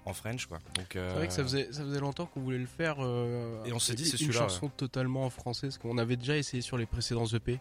en 0.07 0.15
French 0.15 0.47
quoi. 0.47 0.59
Donc 0.77 0.97
euh, 0.97 1.11
C'est 1.11 1.17
vrai 1.17 1.27
que 1.29 1.33
ça 1.35 1.43
faisait, 1.43 1.73
ça 1.73 1.83
faisait 1.83 2.01
longtemps 2.01 2.25
qu'on 2.27 2.41
voulait 2.41 2.57
le 2.59 2.65
faire. 2.67 2.97
euh, 3.01 3.63
Et 3.65 3.73
on 3.75 3.79
s'est 3.79 3.95
dit, 3.95 4.07
c'est 4.07 4.19
une 4.21 4.33
chanson 4.33 4.69
totalement 4.71 5.25
en 5.27 5.31
français, 5.31 5.67
parce 5.69 5.77
qu'on 5.79 5.99
avait 5.99 6.17
déjà 6.17 6.37
essayé 6.39 6.63
sur 6.63 6.79
les 6.79 6.87
précédents 6.87 7.27
EP, 7.27 7.61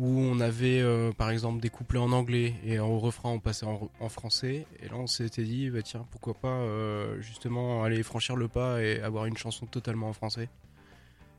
où 0.00 0.18
on 0.18 0.40
avait 0.40 0.80
euh, 0.80 1.12
par 1.12 1.30
exemple 1.30 1.60
des 1.60 1.68
couplets 1.68 1.98
en 1.98 2.10
anglais 2.12 2.54
et 2.64 2.78
au 2.78 2.98
refrain 2.98 3.28
on 3.30 3.38
passait 3.38 3.66
en, 3.66 3.90
en 4.00 4.08
français. 4.08 4.66
Et 4.82 4.86
là 4.88 4.94
on 4.96 5.06
s'était 5.06 5.44
dit, 5.44 5.68
bah, 5.70 5.82
tiens, 5.82 6.06
pourquoi 6.10 6.32
pas 6.34 6.48
euh, 6.48 7.20
justement 7.20 7.84
aller 7.84 8.02
franchir 8.02 8.34
le 8.34 8.48
pas 8.48 8.82
et 8.82 9.00
avoir 9.02 9.26
une 9.26 9.36
chanson 9.36 9.66
totalement 9.66 10.08
en 10.08 10.12
français. 10.14 10.48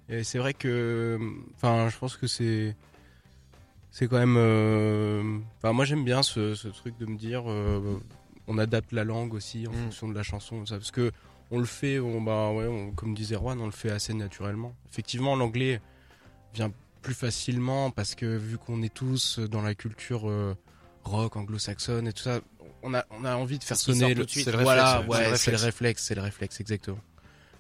Et 0.10 0.24
c'est 0.24 0.38
vrai 0.38 0.54
que, 0.54 1.18
enfin, 1.56 1.90
je 1.90 1.98
pense 1.98 2.18
que 2.18 2.28
c'est, 2.28 2.76
c'est 3.92 4.08
quand 4.08 4.18
même, 4.20 4.36
euh, 4.38 5.40
enfin, 5.58 5.74
moi 5.74 5.86
j'aime 5.86 6.04
bien 6.04 6.22
ce, 6.22 6.54
ce 6.54 6.68
truc 6.68 6.98
de 6.98 7.06
me 7.06 7.18
dire, 7.18 7.44
on 8.48 8.58
adapte 8.58 8.92
la 8.92 9.04
langue 9.06 9.34
aussi 9.34 9.68
en 9.68 9.72
Mm. 9.72 9.76
fonction 9.76 10.08
de 10.10 10.14
la 10.14 10.24
chanson, 10.24 10.66
ça, 10.66 10.76
parce 10.78 10.92
que 10.92 11.12
on 11.50 11.60
le 11.60 11.66
fait, 11.66 12.00
on, 12.00 12.22
bah 12.22 12.52
ouais, 12.52 12.68
on- 12.68 12.92
comme 12.92 13.14
disait 13.14 13.36
Juan, 13.36 13.60
on 13.62 13.66
le 13.66 13.72
fait 13.72 13.90
assez 13.92 14.14
naturellement. 14.14 14.74
Effectivement, 14.90 15.36
l'anglais 15.36 15.82
vient 16.54 16.72
plus 17.02 17.14
facilement 17.14 17.92
parce 17.92 18.16
que 18.16 18.26
vu 18.38 18.58
qu'on 18.58 18.82
est 18.84 18.94
tous 18.94 19.40
dans 19.40 19.62
la 19.62 19.74
culture 19.76 20.30
euh, 20.30 20.56
rock 21.04 21.36
anglo-saxonne 21.36 22.08
et 22.08 22.14
tout 22.14 22.24
ça, 22.24 22.42
on 22.84 22.94
a 22.94 23.06
on 23.12 23.26
a 23.26 23.36
envie 23.36 23.60
de 23.60 23.64
faire 23.64 23.78
sonner. 23.78 24.16
C'est 24.28 24.52
le 24.52 24.64
voilà, 24.64 25.04
ouais, 25.08 25.36
c'est 25.36 25.52
le 25.52 25.58
le 25.58 25.64
réflexe. 25.64 26.04
c'est 26.04 26.16
le 26.16 26.22
réflexe 26.22 26.60
exactement. 26.60 27.00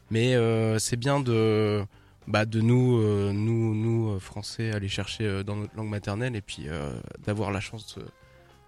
Mais 0.09 0.35
euh, 0.35 0.77
c'est 0.79 0.97
bien 0.97 1.19
de 1.19 1.83
bah 2.27 2.45
de 2.45 2.61
nous 2.61 2.99
euh, 2.99 3.31
nous 3.33 3.73
nous 3.73 4.11
euh, 4.11 4.19
français 4.19 4.71
aller 4.71 4.89
chercher 4.89 5.25
euh, 5.25 5.43
dans 5.43 5.55
notre 5.55 5.75
langue 5.75 5.89
maternelle 5.89 6.35
et 6.35 6.41
puis 6.41 6.65
euh, 6.67 6.93
d'avoir 7.25 7.51
la 7.51 7.59
chance 7.59 7.95
de- 7.97 8.05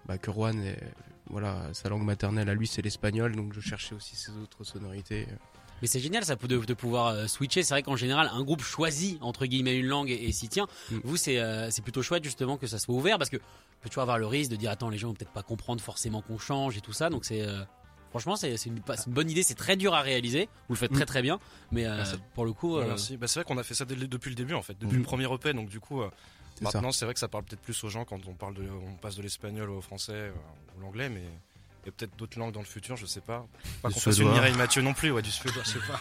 bah, 0.06 0.18
que 0.18 0.30
Juan 0.32 0.60
est 0.62 0.82
voilà 1.30 1.68
sa 1.72 1.88
langue 1.88 2.02
maternelle 2.04 2.48
à 2.48 2.54
lui 2.54 2.66
c'est 2.66 2.82
l'espagnol 2.82 3.36
donc 3.36 3.52
je 3.54 3.60
cherchais 3.60 3.94
aussi 3.94 4.16
ces 4.16 4.32
autres 4.32 4.64
sonorités. 4.64 5.26
Mais 5.82 5.88
c'est 5.88 6.00
génial 6.00 6.24
ça 6.24 6.36
de, 6.36 6.58
de 6.58 6.74
pouvoir 6.74 7.08
euh, 7.08 7.26
switcher. 7.26 7.62
C'est 7.62 7.74
vrai 7.74 7.82
qu'en 7.82 7.96
général, 7.96 8.30
un 8.32 8.42
groupe 8.42 8.62
choisit 8.62 9.18
entre 9.22 9.46
guillemets 9.46 9.76
une 9.76 9.86
langue 9.86 10.10
et, 10.10 10.14
et 10.24 10.32
s'y 10.32 10.48
tient. 10.48 10.66
Mm. 10.90 10.96
Vous, 11.04 11.16
c'est 11.16 11.38
euh, 11.38 11.70
c'est 11.70 11.82
plutôt 11.82 12.02
chouette 12.02 12.24
justement 12.24 12.56
que 12.56 12.66
ça 12.66 12.78
soit 12.78 12.94
ouvert 12.94 13.18
parce 13.18 13.30
que 13.30 13.38
peut 13.84 13.90
toujours 13.90 14.02
avoir 14.02 14.18
le 14.18 14.26
risque 14.26 14.50
de 14.50 14.56
dire 14.56 14.70
attends 14.70 14.88
les 14.88 14.96
gens 14.98 15.08
vont 15.08 15.14
peut-être 15.14 15.32
pas 15.32 15.42
comprendre 15.42 15.80
forcément 15.82 16.22
qu'on 16.22 16.38
change 16.38 16.76
et 16.76 16.80
tout 16.80 16.92
ça. 16.94 17.10
Donc 17.10 17.24
c'est 17.26 17.42
euh, 17.42 17.62
franchement 18.10 18.34
c'est 18.36 18.54
une, 18.66 18.80
bonne 19.08 19.30
idée. 19.30 19.42
C'est 19.42 19.54
très 19.54 19.76
dur 19.76 19.94
à 19.94 20.00
réaliser. 20.00 20.48
Vous 20.68 20.74
le 20.74 20.78
faites 20.78 20.92
très 20.92 21.04
très 21.06 21.20
bien. 21.22 21.38
Mais 21.70 21.84
euh, 21.86 22.02
pour 22.34 22.44
le 22.46 22.52
coup, 22.52 22.76
Ouais, 22.76 22.84
euh, 22.84 22.88
merci. 22.88 23.16
Bah, 23.16 23.26
c'est 23.28 23.40
vrai 23.40 23.44
qu'on 23.44 23.58
a 23.58 23.62
fait 23.62 23.74
ça 23.74 23.84
dès 23.84 23.94
depuis 23.94 24.30
le 24.30 24.36
début 24.36 24.54
en 24.54 24.62
fait, 24.62 24.76
depuis 24.78 24.96
Mm. 24.96 25.00
le 25.00 25.04
premier 25.04 25.32
EP. 25.34 25.52
Donc 25.52 25.68
du 25.68 25.80
coup, 25.80 26.00
euh, 26.00 26.10
maintenant 26.62 26.92
c'est 26.92 27.04
vrai 27.04 27.12
que 27.14 27.20
ça 27.20 27.28
parle 27.28 27.44
peut-être 27.44 27.60
plus 27.60 27.84
aux 27.84 27.90
gens 27.90 28.04
quand 28.06 28.26
on 28.26 28.32
parle 28.34 28.54
de, 28.54 28.62
on 28.62 28.96
passe 28.96 29.16
de 29.16 29.22
l'espagnol 29.22 29.68
au 29.70 29.80
français 29.82 30.32
ou 30.76 30.80
l'anglais, 30.80 31.10
mais 31.10 31.24
a 31.88 31.92
peut-être 31.92 32.16
d'autres 32.16 32.38
langues 32.38 32.52
dans 32.52 32.60
le 32.60 32.66
futur, 32.66 32.96
je 32.96 33.06
sais 33.06 33.20
pas. 33.20 33.46
Pas 33.82 33.90
qu'on 33.90 33.98
fasse 34.00 34.18
une. 34.18 34.30
Mireille 34.30 34.56
Mathieu 34.56 34.82
non 34.82 34.94
plus, 34.94 35.10
ouais, 35.10 35.22
du 35.22 35.30
suédois, 35.30 35.62
je 35.64 35.70
sais 35.70 35.78
pas. 35.80 36.00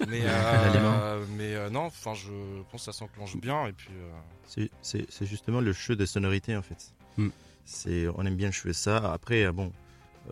Mais, 0.08 0.22
euh, 0.24 1.24
mais 1.36 1.54
euh, 1.54 1.70
non, 1.70 1.82
enfin, 1.86 2.14
je 2.14 2.30
pense 2.70 2.80
que 2.86 2.92
ça 2.92 2.98
s'enclenche 2.98 3.36
bien 3.36 3.66
et 3.66 3.72
puis. 3.72 3.90
euh, 3.92 4.66
C'est- 4.82 5.26
justement 5.26 5.60
le 5.60 5.72
jeu 5.72 5.94
des 5.96 6.06
sonorités 6.06 6.56
en 6.56 6.62
fait. 6.62 6.92
Mm. 7.16 7.28
C'est 7.64 8.08
on 8.16 8.24
aime 8.26 8.36
bien 8.36 8.50
jouer 8.50 8.72
ça. 8.72 9.12
Après 9.12 9.50
bon, 9.52 9.72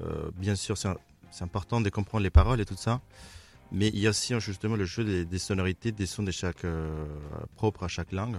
euh, 0.02 0.30
bien 0.36 0.54
sûr 0.56 0.76
c'est 0.78 1.42
important 1.42 1.80
de 1.80 1.90
comprendre 1.90 2.24
les 2.24 2.30
paroles 2.30 2.60
et 2.60 2.64
tout 2.64 2.76
ça, 2.76 3.00
mais 3.70 3.88
il 3.88 3.98
y 3.98 4.06
a 4.06 4.10
aussi 4.10 4.32
euh, 4.34 4.40
justement 4.40 4.74
le 4.76 4.86
jeu 4.86 5.04
des, 5.04 5.24
des 5.24 5.38
sonorités, 5.38 5.92
des 5.92 6.06
sons 6.06 6.22
de 6.22 6.30
chaque 6.32 6.64
euh, 6.64 7.04
propre 7.56 7.84
à 7.84 7.88
chaque 7.88 8.12
langue. 8.12 8.38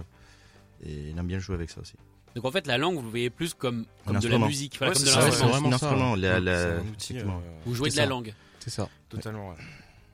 Et 0.84 1.12
on 1.14 1.18
aime 1.18 1.26
bien 1.26 1.38
jouer 1.38 1.54
avec 1.54 1.70
ça 1.70 1.80
aussi. 1.80 1.94
Donc 2.36 2.44
en 2.44 2.50
fait, 2.50 2.66
la 2.66 2.78
langue, 2.78 2.96
vous 2.96 3.02
le 3.02 3.08
voyez 3.10 3.30
plus 3.30 3.54
comme, 3.54 3.86
comme 4.06 4.18
de 4.18 4.28
la 4.28 4.38
musique, 4.38 4.78
voilà, 4.78 4.92
Ouais, 4.92 4.96
comme 4.96 5.06
c'est 5.06 5.10
de 5.12 5.16
l'instrument. 5.24 5.52
c'est 5.78 5.86
vraiment 5.86 6.14
la- 6.16 6.34
c'est 6.34 6.40
la- 6.40 6.68
un 6.76 6.80
outil. 6.88 7.18
euh, 7.18 7.24
Vous 7.66 7.74
jouez 7.74 7.90
de 7.90 7.96
la 7.96 8.06
langue. 8.06 8.34
C'est 8.60 8.70
ça. 8.70 8.88
totalement. 9.08 9.50
ouais. 9.50 9.56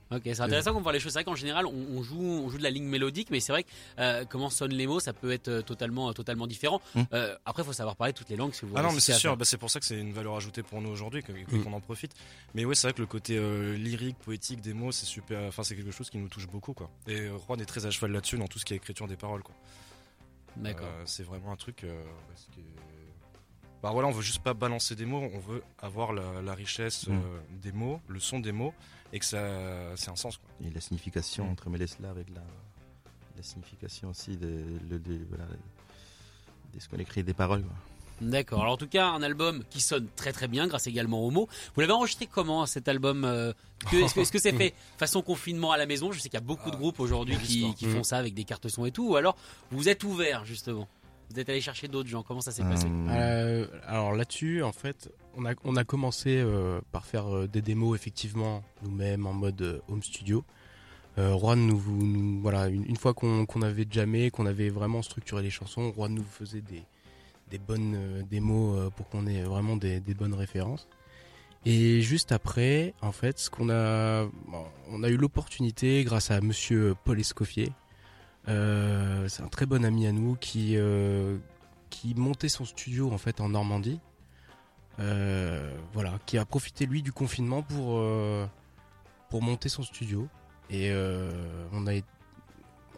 Ok, 0.09 0.21
c'est 0.23 0.39
intéressant 0.39 0.71
qu'on 0.73 0.79
voit 0.79 0.93
les 0.93 1.01
choses. 1.01 1.11
C'est 1.11 1.19
vrai 1.19 1.25
qu'en 1.25 1.35
général, 1.35 1.65
on, 1.65 1.73
on 1.97 2.01
joue, 2.01 2.21
on 2.21 2.47
joue 2.49 2.57
de 2.57 2.63
la 2.63 2.69
ligne 2.69 2.85
mélodique, 2.85 3.27
mais 3.29 3.41
c'est 3.41 3.51
vrai 3.51 3.63
que 3.63 3.69
euh, 3.99 4.23
comment 4.23 4.49
sonnent 4.49 4.73
les 4.73 4.87
mots, 4.87 5.01
ça 5.01 5.11
peut 5.11 5.31
être 5.33 5.49
euh, 5.49 5.61
totalement, 5.61 6.13
totalement 6.13 6.47
différent. 6.47 6.79
Mm. 6.95 7.01
Euh, 7.11 7.35
après, 7.45 7.63
il 7.63 7.65
faut 7.65 7.73
savoir 7.73 7.97
parler 7.97 8.13
toutes 8.13 8.29
les 8.29 8.37
langues 8.37 8.53
si 8.53 8.63
vous 8.65 8.71
Ah 8.77 8.81
non, 8.83 8.93
mais 8.93 9.01
c'est 9.01 9.11
sûr, 9.15 9.35
bah, 9.35 9.43
c'est 9.43 9.57
pour 9.57 9.69
ça 9.69 9.81
que 9.81 9.85
c'est 9.85 9.99
une 9.99 10.13
valeur 10.13 10.37
ajoutée 10.37 10.63
pour 10.63 10.79
nous 10.81 10.89
aujourd'hui, 10.89 11.23
que- 11.23 11.33
que- 11.33 11.55
Mm. 11.57 11.63
qu'on 11.65 11.73
en 11.73 11.81
profite. 11.81 12.13
Mais 12.55 12.63
ouais, 12.63 12.73
c'est 12.73 12.87
vrai 12.87 12.93
que 12.93 13.01
le 13.01 13.05
côté 13.05 13.35
euh, 13.37 13.75
lyrique, 13.75 14.15
poétique 14.19 14.61
des 14.61 14.73
mots, 14.73 14.93
c'est 14.93 15.05
super. 15.05 15.41
Enfin, 15.43 15.63
c'est 15.63 15.75
quelque 15.75 15.91
chose 15.91 16.09
qui 16.09 16.19
nous 16.19 16.29
touche 16.29 16.47
beaucoup, 16.47 16.71
quoi. 16.71 16.89
Et 17.05 17.19
euh, 17.19 17.37
Juan 17.45 17.59
est 17.59 17.65
très 17.65 17.85
à 17.85 17.91
cheval 17.91 18.13
là-dessus 18.13 18.37
dans 18.37 18.47
tout 18.47 18.59
ce 18.59 18.63
qui 18.65 18.73
est 18.73 18.77
écriture 18.77 19.09
des 19.09 19.17
paroles, 19.17 19.43
quoi. 19.43 19.55
D'accord. 20.57 20.87
Euh, 20.87 21.03
c'est 21.05 21.23
vraiment 21.23 21.51
un 21.51 21.55
truc. 21.55 21.83
euh, 21.83 22.03
ouais, 22.03 22.35
ce 22.35 22.47
qui 22.51 22.59
est- 22.61 22.63
Bah 23.83 23.91
voilà, 23.91 24.07
on 24.07 24.11
veut 24.11 24.23
juste 24.23 24.41
pas 24.41 24.53
balancer 24.55 24.95
des 24.95 25.05
mots, 25.05 25.29
on 25.33 25.39
veut 25.39 25.63
avoir 25.77 26.11
la, 26.11 26.41
la 26.41 26.53
richesse 26.55 27.07
Mm. 27.07 27.11
euh, 27.13 27.39
des 27.61 27.71
mots, 27.71 28.01
le 28.07 28.19
son 28.19 28.39
des 28.39 28.51
mots, 28.51 28.73
et 29.13 29.19
que 29.19 29.25
ça, 29.25 29.95
c'est 29.95 30.09
un 30.09 30.15
sens, 30.15 30.37
quoi. 30.37 30.49
Et 30.65 30.71
la 30.71 30.81
signification, 30.81 31.45
Mm. 31.45 31.51
entremêler 31.51 31.85
cela 31.87 32.09
avec 32.09 32.27
la, 32.31 32.41
la 33.35 33.43
signification 33.43 34.09
aussi 34.09 34.35
de, 34.35 34.63
le- 34.89 34.97
de- 34.99 35.25
voilà, 35.29 35.45
de 36.73 36.79
ce 36.79 36.89
qu'on 36.89 36.97
écrit 36.97 37.23
des 37.23 37.35
paroles. 37.35 37.61
quoi. 37.63 37.75
D'accord. 38.21 38.61
Alors 38.61 38.73
en 38.73 38.77
tout 38.77 38.87
cas, 38.87 39.07
un 39.07 39.21
album 39.21 39.63
qui 39.69 39.79
sonne 39.81 40.07
très 40.15 40.31
très 40.31 40.47
bien, 40.47 40.67
grâce 40.67 40.87
également 40.87 41.21
aux 41.23 41.29
mots. 41.31 41.47
Vous 41.75 41.81
l'avez 41.81 41.93
enregistré 41.93 42.25
comment 42.25 42.65
cet 42.65 42.87
album 42.87 43.23
euh, 43.25 43.53
que- 43.91 43.97
Est-ce 43.97 44.31
que 44.31 44.39
c'est 44.39 44.51
fait 44.57 44.73
façon 44.97 45.21
confinement 45.21 45.71
à 45.71 45.77
la 45.77 45.85
maison? 45.85 46.11
Je 46.11 46.19
sais 46.19 46.29
qu'il 46.29 46.39
y 46.39 46.43
a 46.43 46.45
beaucoup 46.45 46.71
de 46.71 46.75
groupes 46.75 46.99
aujourd'hui 46.99 47.37
qui, 47.37 47.73
qui 47.75 47.85
Mm. 47.87 47.91
font 47.97 48.03
ça 48.03 48.17
avec 48.17 48.33
des 48.33 48.43
cartes 48.43 48.67
son 48.69 48.85
et 48.85 48.91
tout. 48.91 49.09
Ou 49.11 49.15
alors 49.17 49.35
vous 49.71 49.87
êtes 49.89 50.03
ouvert 50.03 50.45
justement 50.45 50.87
Vous 51.29 51.39
êtes 51.39 51.49
allé 51.49 51.61
chercher 51.61 51.87
d'autres 51.87 52.09
gens 52.09 52.23
Comment 52.23 52.41
ça 52.41 52.51
s'est 52.51 52.63
passé? 52.63 52.87
Euh, 52.87 53.07
Euh, 53.09 53.67
alors 53.85 54.13
là-dessus, 54.13 54.63
en 54.63 54.71
fait, 54.71 55.11
on 55.35 55.45
a, 55.45 55.53
on 55.63 55.75
a 55.75 55.83
commencé 55.83 56.37
euh, 56.39 56.79
par 56.91 57.05
faire 57.05 57.27
euh, 57.33 57.47
des 57.47 57.61
démos 57.61 57.95
effectivement 57.95 58.63
nous-mêmes 58.83 59.27
en 59.27 59.33
mode 59.33 59.61
euh, 59.61 59.79
home 59.89 60.01
studio. 60.01 60.43
Euh, 61.19 61.37
Juan 61.37 61.59
nous, 61.67 61.81
nous- 61.87 62.41
voilà, 62.41 62.67
une, 62.67 62.85
une 62.85 62.95
fois 62.95 63.13
qu'on 63.13 63.45
qu'on 63.45 63.61
avait 63.61 63.87
jamais, 63.89 64.29
qu'on 64.31 64.45
avait 64.45 64.69
vraiment 64.69 65.01
structuré 65.01 65.41
les 65.43 65.49
chansons, 65.49 65.91
Juan 65.93 66.13
nous 66.13 66.23
faisait 66.23 66.61
des, 66.61 66.83
des 67.49 67.59
bonnes 67.59 67.95
euh, 67.95 68.23
démos 68.23 68.77
euh, 68.77 68.89
pour 68.89 69.09
qu'on 69.09 69.25
ait 69.27 69.43
vraiment 69.43 69.77
des, 69.77 69.99
des 69.99 70.13
bonnes 70.13 70.33
références. 70.33 70.87
Et 71.65 72.01
juste 72.01 72.31
après, 72.31 72.93
en 73.01 73.11
fait, 73.11 73.39
ce 73.39 73.49
qu'on 73.49 73.69
a, 73.69 74.27
on 74.89 75.03
a 75.03 75.09
eu 75.09 75.17
l'opportunité 75.17 76.03
grâce 76.03 76.31
à 76.31 76.39
Monsieur 76.39 76.95
Paul 77.03 77.19
Escoffier. 77.19 77.71
euh, 78.47 79.27
c'est 79.27 79.43
un 79.43 79.47
très 79.49 79.65
bon 79.65 79.83
ami 79.83 80.07
à 80.07 80.11
nous 80.11 80.35
qui 80.35 80.77
qui 81.89 82.15
montait 82.15 82.49
son 82.49 82.63
studio 82.63 83.11
en 83.11 83.17
fait 83.17 83.41
en 83.41 83.49
Normandie. 83.49 83.99
Voilà, 84.97 86.19
qui 86.25 86.37
a 86.37 86.45
profité 86.45 86.85
lui 86.85 87.01
du 87.01 87.11
confinement 87.11 87.63
pour 87.63 88.01
pour 89.29 89.41
monter 89.41 89.67
son 89.67 89.83
studio 89.83 90.29
et 90.69 90.93
on 91.73 91.85
a 91.87 91.93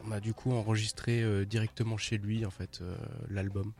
on 0.05 0.11
a 0.11 0.19
du 0.19 0.33
coup 0.33 0.51
enregistré 0.51 1.45
directement 1.47 1.97
chez 1.97 2.19
lui 2.19 2.45
en 2.45 2.51
fait 2.51 2.83
l'album. 3.29 3.73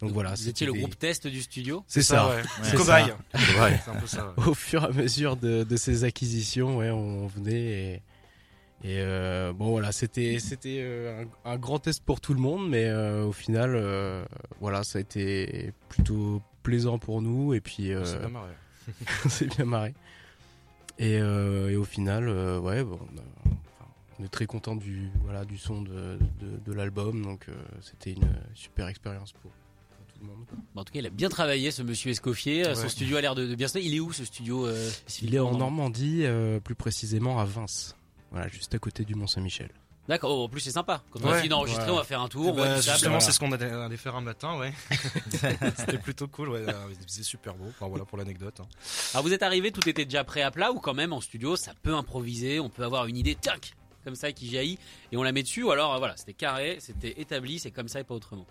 Donc 0.00 0.12
voilà, 0.12 0.34
Vous 0.34 0.48
étiez 0.48 0.66
le 0.66 0.72
des- 0.72 0.78
groupe 0.80 0.96
test 0.98 1.26
du 1.26 1.42
studio 1.42 1.82
C'est 1.88 2.02
ça. 2.02 2.28
ouais. 2.28 2.36
Ouais. 2.62 2.76
Cobaye. 2.76 3.12
Ouais. 3.60 3.80
C'est 3.84 3.90
un 3.90 3.96
peu 3.96 4.06
ça. 4.06 4.28
ouais. 4.36 4.44
Au 4.46 4.54
fur 4.54 4.84
et 4.84 4.86
à 4.86 4.92
mesure 4.92 5.36
de, 5.36 5.64
de 5.64 5.76
ces 5.76 6.04
acquisitions, 6.04 6.76
ouais, 6.78 6.90
on 6.90 7.26
venait 7.26 7.52
et, 7.60 7.94
et 8.84 9.00
euh, 9.00 9.52
bon 9.52 9.70
voilà, 9.70 9.90
c'était 9.90 10.38
c'était 10.38 10.78
euh, 10.82 11.24
un, 11.44 11.50
un 11.52 11.56
grand 11.58 11.80
test 11.80 12.04
pour 12.04 12.20
tout 12.20 12.32
le 12.32 12.38
monde, 12.40 12.68
mais 12.68 12.84
euh, 12.84 13.24
au 13.24 13.32
final, 13.32 13.72
euh, 13.74 14.24
voilà, 14.60 14.84
ça 14.84 14.98
a 14.98 15.00
été 15.00 15.72
plutôt 15.88 16.40
plaisant 16.62 16.98
pour 17.00 17.20
nous 17.20 17.54
et 17.54 17.60
puis 17.60 17.92
euh, 17.92 18.04
C'est 18.04 18.20
pas 18.20 18.28
marré. 18.28 18.52
on 19.24 19.28
s'est 19.28 19.46
bien 19.46 19.64
marré. 19.64 19.94
Et, 21.00 21.18
euh, 21.20 21.70
et 21.70 21.76
au 21.76 21.84
final, 21.84 22.28
euh, 22.28 22.58
ouais, 22.60 22.84
bon, 22.84 22.98
on, 23.46 23.50
on 24.20 24.24
est 24.24 24.28
très 24.28 24.46
content 24.46 24.76
du 24.76 25.10
voilà 25.24 25.44
du 25.44 25.58
son 25.58 25.82
de, 25.82 26.18
de, 26.40 26.56
de 26.64 26.72
l'album, 26.72 27.22
donc 27.22 27.46
euh, 27.48 27.54
c'était 27.80 28.12
une 28.12 28.28
super 28.54 28.86
expérience 28.88 29.32
pour, 29.32 29.50
pour 29.50 29.67
tout 30.18 30.24
le 30.26 30.28
monde. 30.28 30.46
quoi. 30.48 30.58
Bon, 30.74 30.80
En 30.80 30.84
tout 30.84 30.92
cas, 30.92 30.98
il 31.00 31.06
a 31.06 31.10
bien 31.10 31.28
travaillé 31.28 31.70
ce 31.70 31.82
monsieur 31.82 32.10
Escoffier. 32.10 32.66
Euh, 32.66 32.74
Son 32.74 32.88
studio 32.88 33.16
a 33.16 33.20
l'air 33.20 33.34
de, 33.34 33.46
de 33.46 33.54
bien 33.54 33.68
se 33.68 33.78
Il 33.78 33.94
est 33.94 34.00
où 34.00 34.12
ce 34.12 34.24
studio 34.24 34.66
euh, 34.66 34.90
Il 35.22 35.34
est 35.34 35.38
en 35.38 35.56
Normandie, 35.56 36.22
euh, 36.24 36.60
plus 36.60 36.74
précisément 36.74 37.38
à 37.38 37.44
Vince. 37.44 37.94
Voilà, 38.30 38.48
juste 38.48 38.74
à 38.74 38.78
côté 38.78 39.04
du 39.04 39.14
Mont 39.14 39.26
Saint-Michel. 39.26 39.70
D'accord. 40.08 40.30
Oh, 40.38 40.44
en 40.44 40.48
plus, 40.48 40.60
c'est 40.60 40.70
sympa. 40.70 41.02
Quand 41.10 41.20
on 41.22 41.28
a 41.28 41.32
Ouais. 41.32 41.36
fini 41.38 41.50
d'enregistrer, 41.50 41.84
Ouais. 41.84 41.90
on 41.92 41.96
va 41.96 42.04
faire 42.04 42.22
un 42.22 42.28
tour. 42.28 42.56
Sable. 42.56 42.76
justement, 42.76 42.96
Voilà. 43.10 43.20
c'est 43.20 43.32
ce 43.32 43.38
qu'on 43.38 43.52
allait 43.52 43.96
faire 43.98 44.16
un 44.16 44.22
matin, 44.22 44.58
ouais. 44.58 44.72
C'était 45.76 45.98
plutôt 45.98 46.28
cool, 46.28 46.48
ouais. 46.50 46.64
euh, 46.66 46.72
Il 46.90 47.06
faisait 47.06 47.22
super 47.22 47.54
beau. 47.54 47.66
Enfin, 47.68 47.88
voilà 47.88 48.04
pour 48.06 48.16
l'anecdote. 48.16 48.60
hein. 48.60 48.66
Alors 49.12 49.24
vous 49.24 49.32
êtes 49.34 49.42
arrivé, 49.42 49.70
tout 49.70 49.86
était 49.88 50.04
déjà 50.06 50.24
prêt 50.24 50.40
à 50.42 50.50
plat 50.50 50.72
ou 50.72 50.80
quand 50.80 50.94
même 50.94 51.12
en 51.12 51.20
studio, 51.20 51.56
ça 51.56 51.72
peut 51.82 51.94
improviser, 51.94 52.58
on 52.60 52.70
peut 52.70 52.84
avoir 52.84 53.06
une 53.06 53.16
idée, 53.18 53.34
tac, 53.34 53.74
comme 54.04 54.14
ça 54.14 54.32
qui 54.32 54.48
jaillit 54.50 54.78
et 55.12 55.16
on 55.18 55.22
la 55.22 55.32
met 55.32 55.42
dessus 55.42 55.62
ou 55.64 55.70
alors 55.70 55.98
voilà, 55.98 56.16
c'était 56.16 56.32
carré, 56.32 56.78
c'était 56.80 57.20
établi, 57.20 57.58
c'est 57.58 57.70
comme 57.70 57.88
ça 57.88 58.00
et 58.00 58.04
pas 58.04 58.14
autrement. 58.14 58.46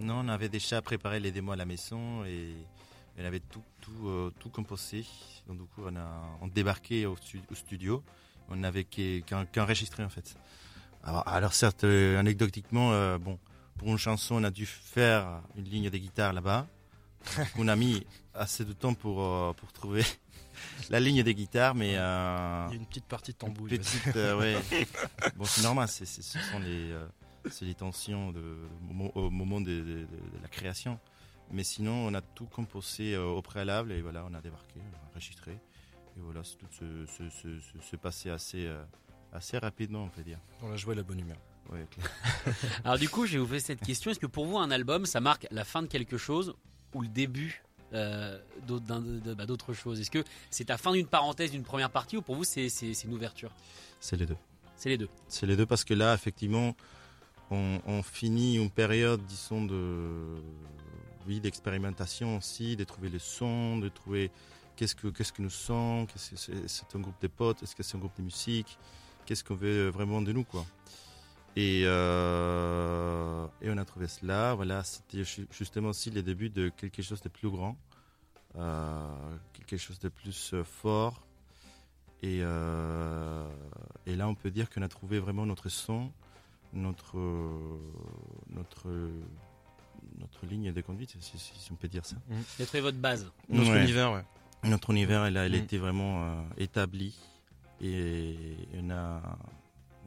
Non, 0.00 0.20
on 0.24 0.28
avait 0.28 0.48
déjà 0.48 0.80
préparé 0.82 1.20
les 1.20 1.30
démos 1.30 1.52
à 1.54 1.56
la 1.56 1.66
maison 1.66 2.24
et 2.24 2.54
on 3.18 3.24
avait 3.24 3.40
tout, 3.40 3.62
tout, 3.80 4.08
euh, 4.08 4.32
tout 4.38 4.48
composé. 4.48 5.04
Donc 5.46 5.58
du 5.58 5.64
coup, 5.64 5.82
on 5.86 5.94
a 5.96 6.38
on 6.40 6.46
débarquait 6.48 7.04
au, 7.06 7.16
stu- 7.16 7.42
au 7.50 7.54
studio. 7.54 8.02
On 8.48 8.56
n'avait 8.56 8.84
qu'enregistrer 8.84 10.02
en 10.04 10.08
fait. 10.08 10.34
Alors, 11.04 11.26
alors 11.28 11.52
certes, 11.54 11.84
euh, 11.84 12.18
anecdotiquement, 12.18 12.92
euh, 12.92 13.18
bon, 13.18 13.38
pour 13.78 13.88
une 13.88 13.98
chanson, 13.98 14.36
on 14.36 14.44
a 14.44 14.50
dû 14.50 14.66
faire 14.66 15.42
une 15.56 15.64
ligne 15.64 15.90
de 15.90 15.98
guitare 15.98 16.32
là-bas. 16.32 16.66
on 17.58 17.68
a 17.68 17.76
mis 17.76 18.04
assez 18.34 18.64
de 18.64 18.72
temps 18.72 18.94
pour, 18.94 19.22
euh, 19.22 19.52
pour 19.52 19.72
trouver 19.72 20.02
la 20.90 20.98
ligne 21.00 21.22
de 21.22 21.32
guitare, 21.32 21.74
mais 21.74 21.94
euh, 21.96 22.66
Il 22.68 22.72
y 22.74 22.78
a 22.78 22.80
une 22.80 22.86
petite 22.86 23.04
partie 23.04 23.32
de 23.32 23.36
tambouille. 23.36 23.78
petite, 23.78 24.16
euh, 24.16 24.38
ouais. 24.38 24.56
Bon, 25.36 25.44
c'est 25.44 25.62
normal, 25.62 25.88
ce 25.88 26.04
sont 26.06 26.58
les, 26.60 26.92
c'est 27.50 27.64
les 27.64 27.74
tensions 27.74 28.32
de, 28.32 28.40
au 28.90 28.92
mo- 28.92 29.12
au 29.14 29.30
moment 29.30 29.60
de, 29.60 29.70
de- 29.70 29.82
de- 29.82 30.00
de 30.02 30.42
la 30.42 30.48
création. 30.48 30.98
Mais 31.52 31.64
sinon, 31.64 31.92
on 32.06 32.14
a 32.14 32.20
tout 32.20 32.46
composé 32.46 33.14
euh, 33.14 33.24
au 33.24 33.42
préalable 33.42 33.92
et 33.92 34.00
voilà, 34.02 34.24
on 34.30 34.34
a 34.34 34.40
débarqué, 34.40 34.74
on 34.78 34.96
a 34.96 35.10
enregistré. 35.10 35.52
Et 35.52 36.20
voilà, 36.20 36.42
c'est 36.44 36.56
tout 36.56 36.66
se, 36.70 37.06
se, 37.06 37.28
se, 37.30 37.60
se- 37.60 37.84
se 37.84 37.96
passait 37.96 38.30
assez, 38.30 38.66
euh, 38.66 38.82
assez 39.32 39.58
rapidement, 39.58 40.04
on 40.04 40.08
peut 40.08 40.22
dire. 40.22 40.38
On 40.62 40.70
a 40.72 40.76
joué 40.76 40.92
à 40.92 40.96
la 40.96 41.02
bonne 41.02 41.20
humeur. 41.20 41.38
Ouais, 41.72 41.86
clair. 41.90 42.06
Alors 42.84 42.98
du 42.98 43.08
coup, 43.08 43.26
je 43.26 43.32
vais 43.32 43.38
vous 43.38 43.46
poser 43.46 43.60
cette 43.60 43.80
question, 43.80 44.10
est-ce 44.10 44.20
que 44.20 44.26
pour 44.26 44.46
vous 44.46 44.58
un 44.58 44.70
album, 44.70 45.06
ça 45.06 45.20
marque 45.20 45.46
la 45.50 45.64
fin 45.64 45.82
de 45.82 45.86
quelque 45.88 46.18
chose 46.18 46.54
ou 46.94 47.00
le 47.02 47.08
début 47.08 47.62
euh, 47.92 48.38
d'autre- 48.68 48.84
d'un- 48.86 49.00
de- 49.00 49.34
bah, 49.34 49.46
d'autre 49.46 49.72
chose 49.72 50.00
Est-ce 50.00 50.10
que 50.12 50.22
c'est 50.50 50.68
la 50.68 50.78
fin 50.78 50.92
d'une 50.92 51.06
parenthèse 51.06 51.50
d'une 51.50 51.64
première 51.64 51.90
partie 51.90 52.16
ou 52.16 52.22
pour 52.22 52.36
vous 52.36 52.44
c'est 52.44 52.68
une 53.04 53.12
ouverture? 53.14 53.50
C'est 53.98 54.16
les 54.16 54.26
deux. 54.26 54.36
C'est 54.76 54.88
les 54.88 54.98
deux. 54.98 55.08
C'est 55.28 55.46
les 55.46 55.56
deux 55.56 55.66
parce 55.66 55.82
que 55.84 55.94
là, 55.94 56.14
effectivement, 56.14 56.74
on, 57.50 58.02
finit 58.02 58.56
une 58.56 58.70
période, 58.70 59.24
disons, 59.26 59.64
de 59.64 60.42
oui, 61.26 61.40
d'expérimentation 61.40 62.36
aussi, 62.36 62.76
de 62.76 62.84
trouver 62.84 63.08
le 63.08 63.18
son, 63.18 63.78
de 63.78 63.88
trouver 63.88 64.30
qu'est-ce 64.76 64.94
que 64.94 65.42
nous 65.42 65.50
sommes, 65.50 66.06
qu'est-ce 66.06 66.30
que 66.30 66.66
c'est, 66.66 66.96
un 66.96 67.00
groupe 67.00 67.20
de 67.20 67.28
potes, 67.28 67.62
est-ce 67.62 67.76
que 67.76 67.82
c'est 67.82 67.96
un 67.96 68.00
groupe 68.00 68.16
de 68.16 68.22
musique, 68.22 68.78
qu'est-ce 69.26 69.44
qu'on 69.44 69.54
veut 69.54 69.88
vraiment 69.88 70.22
de 70.22 70.32
nous, 70.32 70.44
quoi. 70.44 70.64
Et, 71.56 71.82
euh, 71.84 73.46
et 73.60 73.70
on 73.70 73.76
a 73.76 73.84
trouvé 73.84 74.06
cela, 74.06 74.54
voilà, 74.54 74.84
c'était 74.84 75.24
ju- 75.24 75.48
justement 75.50 75.88
aussi 75.88 76.10
le 76.10 76.22
début 76.22 76.48
de 76.48 76.68
quelque 76.68 77.02
chose 77.02 77.20
de 77.20 77.28
plus 77.28 77.50
grand, 77.50 77.76
euh, 78.56 79.36
quelque 79.52 79.76
chose 79.76 79.98
de 79.98 80.08
plus 80.08 80.54
euh, 80.54 80.64
fort. 80.64 81.26
Et, 82.22 82.40
euh, 82.42 83.48
et 84.06 84.14
là, 84.14 84.28
on 84.28 84.34
peut 84.34 84.50
dire 84.50 84.70
qu'on 84.70 84.82
a 84.82 84.88
trouvé 84.88 85.18
vraiment 85.18 85.44
notre 85.44 85.68
son, 85.68 86.12
notre, 86.72 87.16
notre, 88.54 88.88
notre 90.18 90.46
ligne 90.46 90.72
de 90.72 90.80
conduite, 90.80 91.14
si, 91.20 91.38
si- 91.38 91.52
si 91.58 91.72
on 91.72 91.76
peut 91.76 91.88
dire 91.88 92.04
ça. 92.06 92.16
Vous 92.28 92.64
trouvé 92.64 92.80
votre 92.80 92.98
base. 92.98 93.30
Notre 93.48 93.70
Ouais. 93.72 93.82
univers, 93.82 94.12
ouais. 94.12 94.24
Notre 94.64 94.90
univers, 94.90 95.24
elle 95.24 95.36
a, 95.36 95.46
elle 95.46 95.52
Mm. 95.52 95.64
était 95.64 95.78
vraiment 95.78 96.22
euh, 96.24 96.42
établi 96.58 97.14
et 97.82 98.36
on 98.78 98.90
a, 98.90 99.22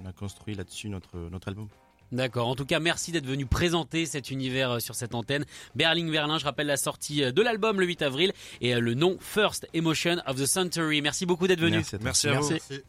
on 0.02 0.06
a 0.06 0.14
construit 0.14 0.56
là-dessus 0.56 0.90
notre, 0.90 1.18
notre 1.18 1.48
album. 1.48 1.68
D'accord. 2.12 2.48
En 2.48 2.56
tout 2.56 2.66
cas, 2.66 2.80
merci 2.80 3.12
d'être 3.12 3.26
venu 3.26 3.48
présenter 3.48 4.06
cet 4.06 4.30
univers 4.30 4.70
euh, 4.72 4.80
sur 4.80 4.94
cette 4.94 5.16
antenne. 5.16 5.46
Berling 5.74 6.12
Berlin, 6.12 6.38
je 6.38 6.46
rappelle 6.46 6.68
la 6.68 6.78
sortie 6.78 7.24
euh, 7.24 7.32
de 7.32 7.42
l'album 7.42 7.80
le 7.80 7.88
8 7.88 8.04
avril 8.04 8.32
et 8.62 8.76
euh, 8.76 8.80
le 8.80 8.94
nom 8.94 9.18
First 9.20 9.68
Emotion 9.74 10.18
of 10.28 10.36
the 10.36 10.46
Century. 10.46 11.02
Merci 11.02 11.26
beaucoup 11.26 11.48
d'être 11.48 11.60
venu. 11.62 11.78
Merci 11.78 11.96
à 11.96 11.98
toi. 11.98 12.06
Merci 12.06 12.28
à 12.30 12.40
vous. 12.40 12.50
Merci. 12.52 12.84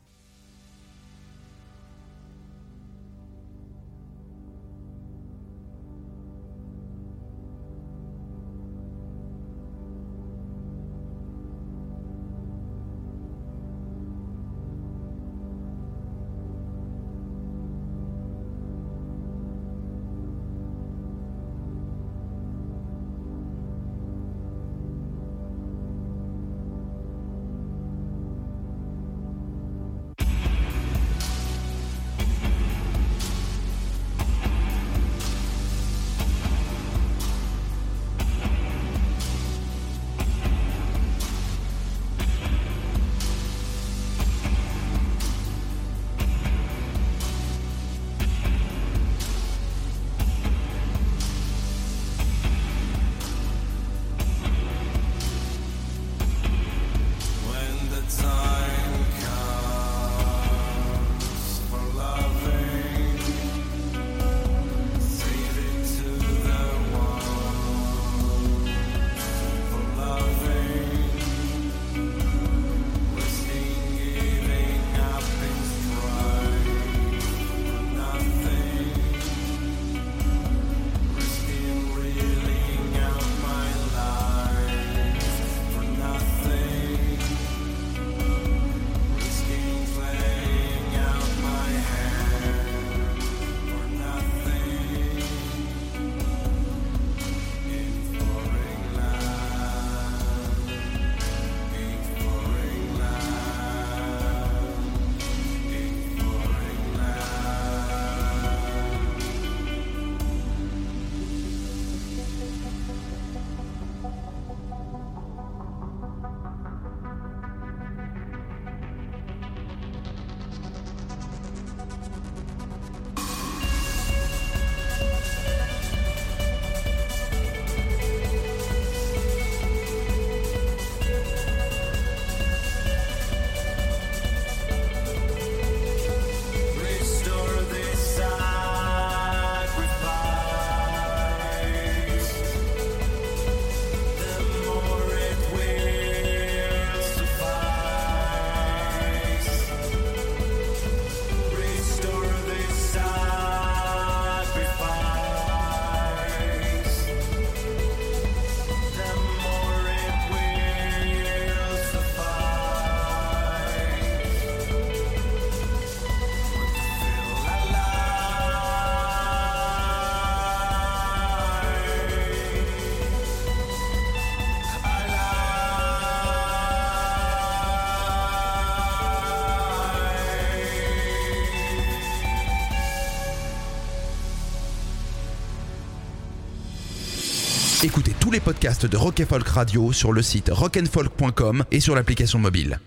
Écoutez 187.84 188.14
tous 188.18 188.30
les 188.30 188.40
podcasts 188.40 188.86
de 188.86 188.96
Rock 188.96 189.22
Folk 189.28 189.46
Radio 189.46 189.92
sur 189.92 190.10
le 190.10 190.22
site 190.22 190.48
rockandfolk.com 190.50 191.66
et 191.70 191.80
sur 191.80 191.94
l'application 191.94 192.38
mobile. 192.38 192.80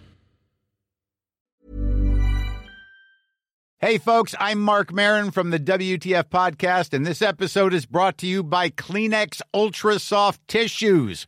Hey, 3.79 3.99
folks, 3.99 4.33
I'm 4.39 4.57
Mark 4.57 4.91
Marin 4.91 5.29
from 5.29 5.51
the 5.51 5.60
WTF 5.60 6.31
Podcast, 6.31 6.95
and 6.95 7.05
this 7.05 7.21
episode 7.21 7.75
is 7.75 7.86
brought 7.86 8.17
to 8.17 8.25
you 8.25 8.41
by 8.41 8.71
Kleenex 8.71 9.39
Ultra 9.53 9.99
Soft 9.99 10.41
Tissues, 10.47 11.27